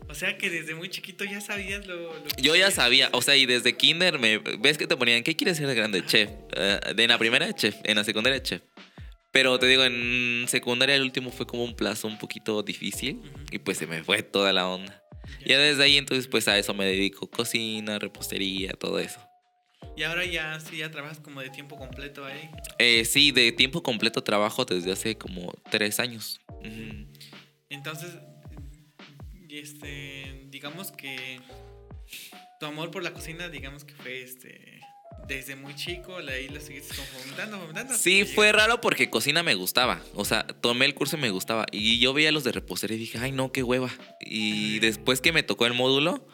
[0.09, 3.23] O sea que desde muy chiquito ya sabías lo, lo que Yo ya sabía, o
[3.23, 6.05] sea, y desde kinder me ves que te ponían, ¿qué quieres ser de grande?
[6.05, 6.31] Chef.
[6.57, 8.63] Eh, en la primera chef, en la secundaria chef.
[9.31, 13.21] Pero te digo, en secundaria el último fue como un plazo un poquito difícil
[13.53, 15.01] y pues se me fue toda la onda.
[15.47, 19.21] Ya desde ahí entonces pues a eso me dedico, cocina, repostería, todo eso.
[19.97, 22.49] Y ahora ya sí ya trabajas como de tiempo completo ahí.
[22.79, 26.41] Eh, sí, de tiempo completo trabajo desde hace como tres años.
[27.71, 28.11] Entonces,
[29.49, 31.41] este, digamos que
[32.61, 34.81] tu amor por la cocina, digamos que fue este
[35.27, 37.95] desde muy chico, ahí lo seguiste como fomentando, fomentando.
[37.95, 40.03] Sí, fue raro porque cocina me gustaba.
[40.15, 41.67] O sea, tomé el curso y me gustaba.
[41.71, 43.91] Y yo veía los de repostería y dije, ay, no, qué hueva.
[44.21, 46.27] Y después que me tocó el módulo,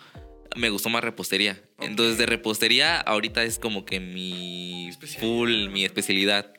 [0.54, 1.60] me gustó más repostería.
[1.80, 6.52] Entonces, de repostería, ahorita es como que mi full, mi especialidad.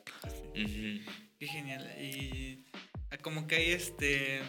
[0.54, 1.90] Qué genial.
[2.00, 2.55] Y
[3.22, 4.40] como que hay este.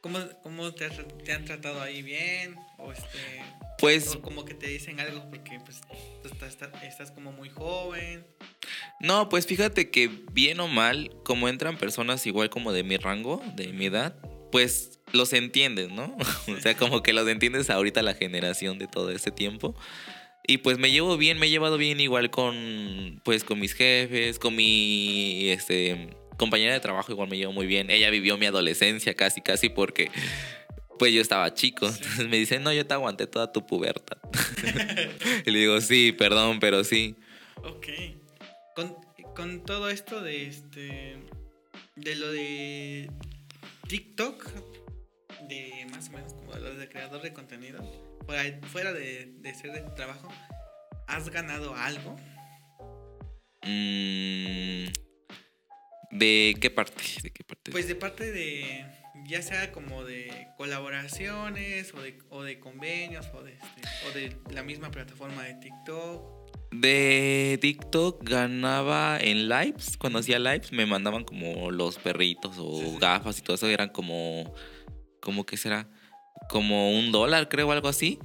[0.00, 0.84] ¿Cómo, cómo te,
[1.32, 2.56] han tratado ahí bien?
[2.78, 3.42] O este.
[3.78, 5.80] Pues o como que te dicen algo porque pues
[6.22, 8.26] tú estás, estás- estás como muy joven.
[9.00, 13.42] No, pues fíjate que bien o mal, como entran personas igual como de mi rango,
[13.54, 14.16] de mi edad,
[14.50, 16.16] pues los entiendes, ¿no?
[16.48, 19.74] o sea, como que los entiendes ahorita la generación de todo ese tiempo.
[20.48, 24.38] Y pues me llevo bien, me he llevado bien igual con, pues con mis jefes,
[24.38, 27.90] con mi, este, compañera de trabajo igual me llevo muy bien.
[27.90, 30.10] Ella vivió mi adolescencia casi, casi porque,
[30.98, 31.86] pues yo estaba chico.
[31.86, 34.18] Entonces me dice, no, yo te aguanté toda tu pubertad.
[35.46, 37.16] y le digo, sí, perdón, pero sí.
[37.62, 37.86] Ok.
[38.74, 38.96] Con,
[39.34, 41.18] con todo esto de este.
[41.96, 43.10] De lo de
[43.88, 44.50] TikTok,
[45.48, 47.82] de más o menos como lo de creador de contenido,
[48.70, 50.28] fuera, de, de ser de tu trabajo,
[51.06, 52.16] ¿has ganado algo?
[53.62, 54.86] Mm,
[56.18, 57.02] ¿De qué parte?
[57.22, 57.70] ¿De qué parte?
[57.70, 58.84] Pues de parte de,
[59.26, 64.54] ya sea como de colaboraciones o de, o de convenios o de, este, o de
[64.54, 66.46] la misma plataforma de TikTok.
[66.72, 69.96] De TikTok ganaba en lives.
[69.96, 72.96] Cuando hacía lives me mandaban como los perritos o Sí, sí.
[73.00, 73.68] gafas y todo eso.
[73.68, 74.54] Eran como.
[75.20, 75.88] ¿Cómo que será?
[76.48, 78.18] Como un dólar, creo, algo así.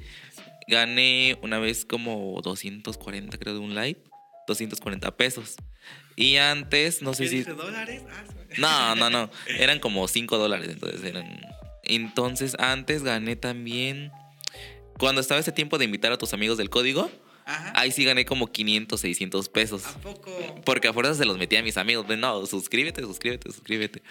[0.67, 4.03] Gané una vez como 240, creo, de un live.
[4.47, 5.55] 240 pesos.
[6.21, 7.43] Y antes, no sé ¿Qué si.
[7.43, 8.03] dólares?
[8.09, 8.23] Ah.
[8.57, 9.31] No, no, no.
[9.57, 10.69] Eran como 5 dólares.
[10.71, 11.39] Entonces eran.
[11.83, 14.11] Entonces antes gané también.
[14.99, 17.09] Cuando estaba ese tiempo de invitar a tus amigos del código,
[17.45, 17.73] Ajá.
[17.75, 19.85] ahí sí gané como 500, 600 pesos.
[19.87, 20.31] ¿A poco?
[20.63, 22.05] Porque a fuerzas se los metía a mis amigos.
[22.17, 24.03] No, suscríbete, suscríbete, suscríbete.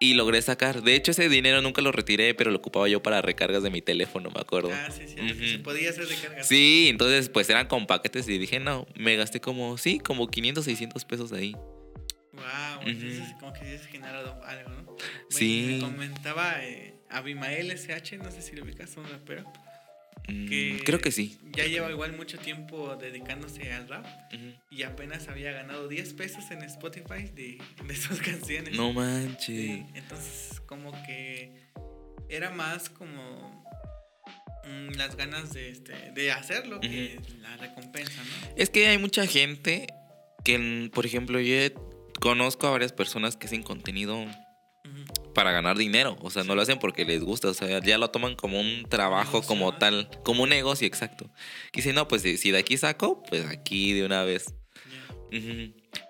[0.00, 0.82] Y logré sacar.
[0.82, 3.80] De hecho, ese dinero nunca lo retiré, pero lo ocupaba yo para recargas de mi
[3.80, 4.70] teléfono, me acuerdo.
[4.72, 5.50] Ah, sí, sí.
[5.52, 6.42] Se podía hacer de carga.
[6.42, 10.64] Sí, entonces pues eran con paquetes y dije, no, me gasté como, sí, como 500,
[10.64, 11.52] 600 pesos ahí.
[12.32, 14.92] Wow, entonces como que has generado algo, ¿no?
[14.96, 14.96] Me-
[15.30, 15.78] Sí.
[15.80, 19.63] Me comentaba eh, Abimael SH, no sé si lo ubicas, un rapero, Mm,
[20.26, 21.38] que Creo que sí.
[21.52, 24.06] ya lleva igual mucho tiempo dedicándose al rap
[24.70, 28.74] y apenas había ganado 10 pesos en Spotify de, de sus canciones.
[28.74, 29.82] No manches.
[29.94, 31.52] entonces como que
[32.28, 33.64] era más como
[34.64, 38.54] mm, las ganas de, este, de hacerlo que la recompensa, ¿no?
[38.56, 39.86] Es que hay mucha gente
[40.42, 41.54] que, mm, por ejemplo, yo
[42.20, 44.24] conozco a varias personas que hacen contenido.
[45.34, 46.16] Para ganar dinero.
[46.20, 47.48] O sea, no lo hacen porque les gusta.
[47.48, 51.28] O sea, ya lo toman como un trabajo, como tal, como un negocio, exacto.
[51.72, 54.54] Y dicen, no, pues si si de aquí saco, pues aquí de una vez.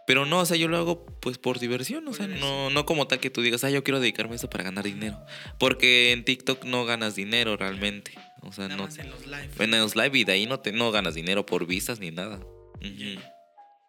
[0.07, 2.07] Pero no, o sea, yo lo hago pues por diversión.
[2.09, 4.51] O sea, no, no como tal que tú digas, ah, yo quiero dedicarme a eso
[4.51, 5.18] para ganar dinero.
[5.59, 8.12] Porque en TikTok no ganas dinero realmente.
[8.43, 8.85] O sea, Nada no.
[8.85, 9.49] más en los live.
[9.59, 12.41] En los live y de ahí no, te, no ganas dinero por vistas ni nada.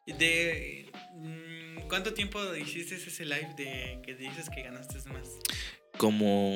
[0.08, 0.85] De,
[1.88, 5.30] ¿Cuánto tiempo hiciste ese live de que dices que ganaste más?
[5.98, 6.52] Como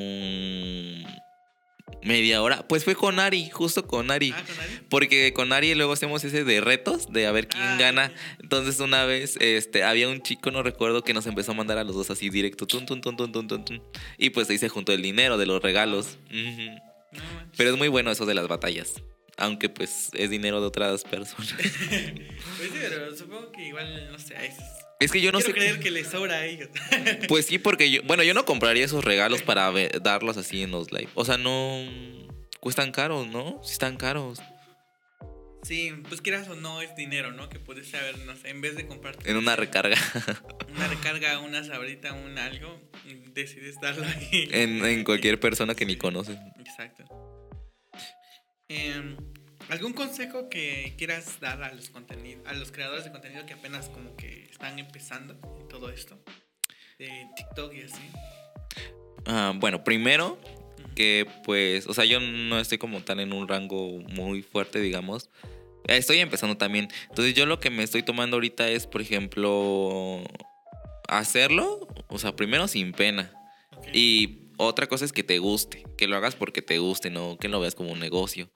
[2.03, 2.67] media hora.
[2.67, 4.33] Pues fue con Ari, justo con Ari.
[4.35, 4.79] Ah, con Ari.
[4.89, 8.13] Porque con Ari luego hacemos ese de retos, de a ver quién Ah, gana.
[8.41, 11.83] Entonces una vez este, había un chico, no recuerdo, que nos empezó a mandar a
[11.83, 12.67] los dos así directo.
[12.67, 13.83] Tun, tun, tun, tun, tun, tun, tun.
[14.17, 16.17] Y pues ahí se juntó el dinero de los regalos.
[16.31, 17.21] No.
[17.57, 18.95] Pero es muy bueno eso de las batallas.
[19.37, 21.55] Aunque pues es dinero de otras personas.
[22.57, 24.55] Pues sí, pero supongo que igual, no sé, es
[24.99, 25.59] Es que yo no Quiero sé.
[25.59, 26.69] creer que les sobra a ellos.
[27.29, 28.01] Pues sí, porque yo.
[28.03, 29.71] Bueno, yo no compraría esos regalos para
[30.01, 31.09] darlos así en los live.
[31.15, 31.85] O sea, no.
[32.59, 33.61] Cuestan caros, ¿no?
[33.63, 34.39] Sí están caros.
[35.63, 37.47] sí, pues quieras o no, es dinero, ¿no?
[37.47, 39.95] Que puedes saber, no sé, en vez de comprarte En una recarga.
[40.75, 42.81] una recarga, una sabrita, un algo,
[43.33, 44.49] decides darlo ahí.
[44.51, 46.37] en, en cualquier persona que ni conoces.
[46.59, 47.05] Exacto.
[48.67, 49.15] Em,
[49.69, 53.87] ¿Algún consejo que quieras dar a los contenidos, a los creadores de contenido que apenas
[53.89, 56.17] como que están empezando en todo esto?
[56.97, 58.01] De TikTok y así.
[59.27, 60.39] Ah, bueno, primero,
[60.95, 65.29] que pues, o sea, yo no estoy como tal en un rango muy fuerte, digamos.
[65.85, 66.87] Estoy empezando también.
[67.09, 70.23] Entonces yo lo que me estoy tomando ahorita es, por ejemplo,
[71.07, 73.31] hacerlo, o sea, primero sin pena.
[73.93, 77.47] Y otra cosa es que te guste, que lo hagas porque te guste, no que
[77.47, 78.49] lo veas como un negocio.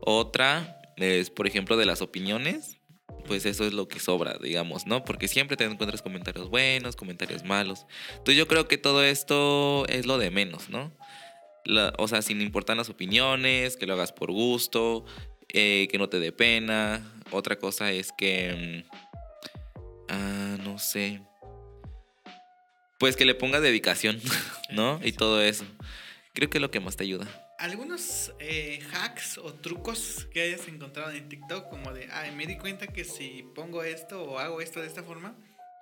[0.00, 2.78] Otra es, por ejemplo, de las opiniones,
[3.26, 5.04] pues eso es lo que sobra, digamos, ¿no?
[5.04, 7.86] Porque siempre te encuentras comentarios buenos, comentarios malos.
[8.12, 10.92] Entonces yo creo que todo esto es lo de menos, ¿no?
[11.64, 15.04] La- o sea, sin importar las opiniones, que lo hagas por gusto,
[15.52, 17.20] eh, que no te dé pena.
[17.30, 18.84] Otra cosa es que...
[18.86, 18.98] mm,
[20.08, 21.20] ah, no sé.
[22.98, 24.20] Pues que le pongas dedicación,
[24.70, 25.00] ¿no?
[25.02, 25.64] Y todo eso.
[26.34, 27.26] Creo que es lo que más te ayuda.
[27.58, 31.68] ¿Algunos eh, hacks o trucos que hayas encontrado en TikTok?
[31.68, 35.02] Como de, ay, me di cuenta que si pongo esto o hago esto de esta
[35.02, 35.36] forma,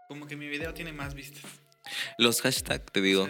[0.08, 1.42] como que mi video tiene más vistas.
[2.18, 3.28] Los hashtags, te digo.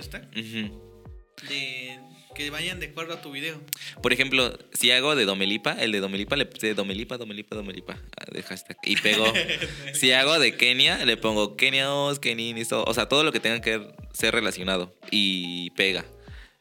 [1.48, 1.98] De
[2.36, 3.60] que vayan de acuerdo a tu video.
[4.02, 8.24] Por ejemplo, si hago de Domelipa, el de Domelipa le puse Domelipa, Domelipa, Domelipa, ah,
[8.30, 8.76] de hashtag.
[8.84, 9.24] Y pego.
[9.94, 12.84] si hago de Kenia, le pongo Keniaos, Keninis, todo.
[12.84, 14.94] O sea, todo lo que tenga que ser relacionado.
[15.10, 16.04] Y pega.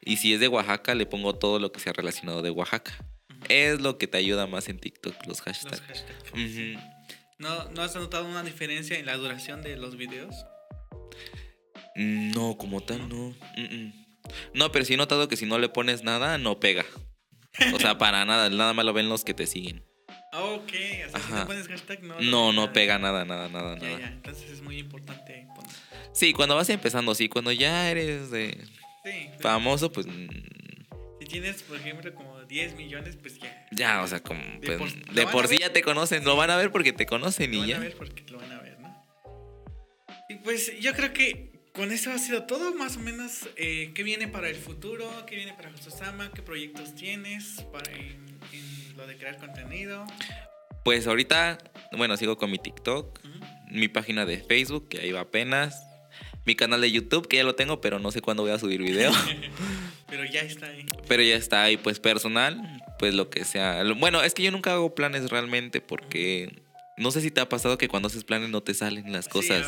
[0.03, 2.93] Y si es de Oaxaca, le pongo todo lo que sea relacionado de Oaxaca.
[3.49, 5.81] Es lo que te ayuda más en TikTok, los Los hashtags.
[5.81, 6.31] hashtags.
[6.31, 6.79] Ujú.
[7.37, 10.33] ¿No, ¿No has notado una diferencia en la duración de los videos?
[11.95, 13.33] No, como tal, no.
[13.57, 14.04] Mm-mm.
[14.53, 16.85] No, pero sí he notado que si no le pones nada, no pega.
[17.73, 19.83] O sea, para nada, nada más lo ven los que te siguen.
[20.33, 20.71] Ah, Ok,
[21.07, 22.19] o sea, si no pones hashtag, no.
[22.19, 23.99] No, no pega nada, nada, nada, Ya, nada.
[23.99, 25.71] ya, entonces es muy importante poner.
[26.11, 28.57] Sí, cuando vas empezando, sí, cuando ya eres de
[29.03, 30.27] Sí, famoso, pues mm,
[31.21, 33.67] si tienes, por ejemplo, como 10 millones, pues ya.
[33.71, 35.81] ya, o sea, como De pues, por- de lo van por a sí ya te
[35.81, 37.75] conocen, lo van a ver porque te conocen Lo y van ya.
[37.77, 38.93] a ver porque lo van a ver, ¿no?
[40.29, 43.49] Y pues yo creo que con eso ha sido todo, más o menos.
[43.57, 45.09] eh, ¿Qué viene para el futuro?
[45.27, 46.31] ¿Qué viene para Jososama?
[46.33, 50.05] ¿Qué proyectos tienes para en, en lo de crear contenido?
[50.83, 51.57] Pues ahorita,
[51.97, 53.19] bueno, sigo con mi TikTok,
[53.71, 55.81] mi página de Facebook, que ahí va apenas,
[56.45, 58.81] mi canal de YouTube, que ya lo tengo, pero no sé cuándo voy a subir
[58.81, 59.11] video.
[60.07, 60.85] Pero ya está ahí.
[61.07, 62.61] pero ya está ahí, pues personal,
[62.99, 63.83] pues lo que sea.
[63.97, 66.61] Bueno, es que yo nunca hago planes realmente porque
[66.97, 69.67] no sé si te ha pasado que cuando haces planes no te salen las cosas.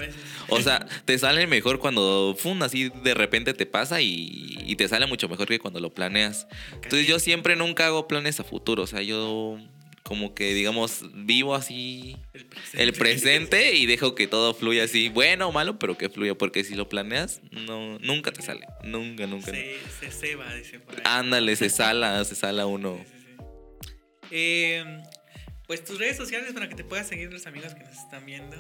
[0.50, 4.88] O sea, te sale mejor cuando, fum, así de repente te pasa y, y te
[4.88, 6.48] sale mucho mejor que cuando lo planeas.
[6.76, 8.84] Entonces yo siempre nunca hago planes a futuro.
[8.84, 9.60] O sea, yo
[10.04, 12.84] como que, digamos, vivo así El presente.
[12.84, 16.34] el presente y dejo que todo fluya así, bueno o malo, pero que fluya.
[16.34, 18.66] Porque si lo planeas, no, nunca te sale.
[18.86, 19.52] Nunca, nunca.
[19.52, 21.02] Se, se ceba, dice por ahí.
[21.04, 22.98] Ándale, se sala, se sala uno.
[23.04, 24.28] Sí, sí, sí.
[24.32, 25.02] Eh,
[25.68, 28.58] pues tus redes sociales para que te puedas seguir los amigos que nos están viendo.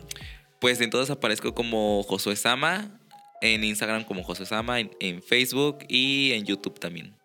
[0.59, 2.99] Pues entonces aparezco como Josué Sama.
[3.39, 7.15] En Instagram como Josué Sama, en, en Facebook y en YouTube también.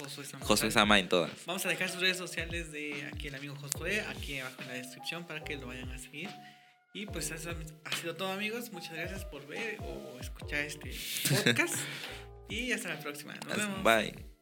[0.00, 0.44] Josué Sama.
[0.44, 1.32] Josué Sama en todas.
[1.44, 4.74] Vamos a dejar sus redes sociales de aquí el amigo Josué, aquí abajo en la
[4.74, 6.30] descripción para que lo vayan a seguir.
[6.92, 7.50] Y pues eso
[7.84, 8.72] ha sido todo amigos.
[8.72, 10.94] Muchas gracias por ver o escuchar este
[11.44, 11.74] podcast.
[12.48, 13.34] y hasta la próxima.
[13.46, 13.82] Nos vemos.
[13.82, 14.35] Bye.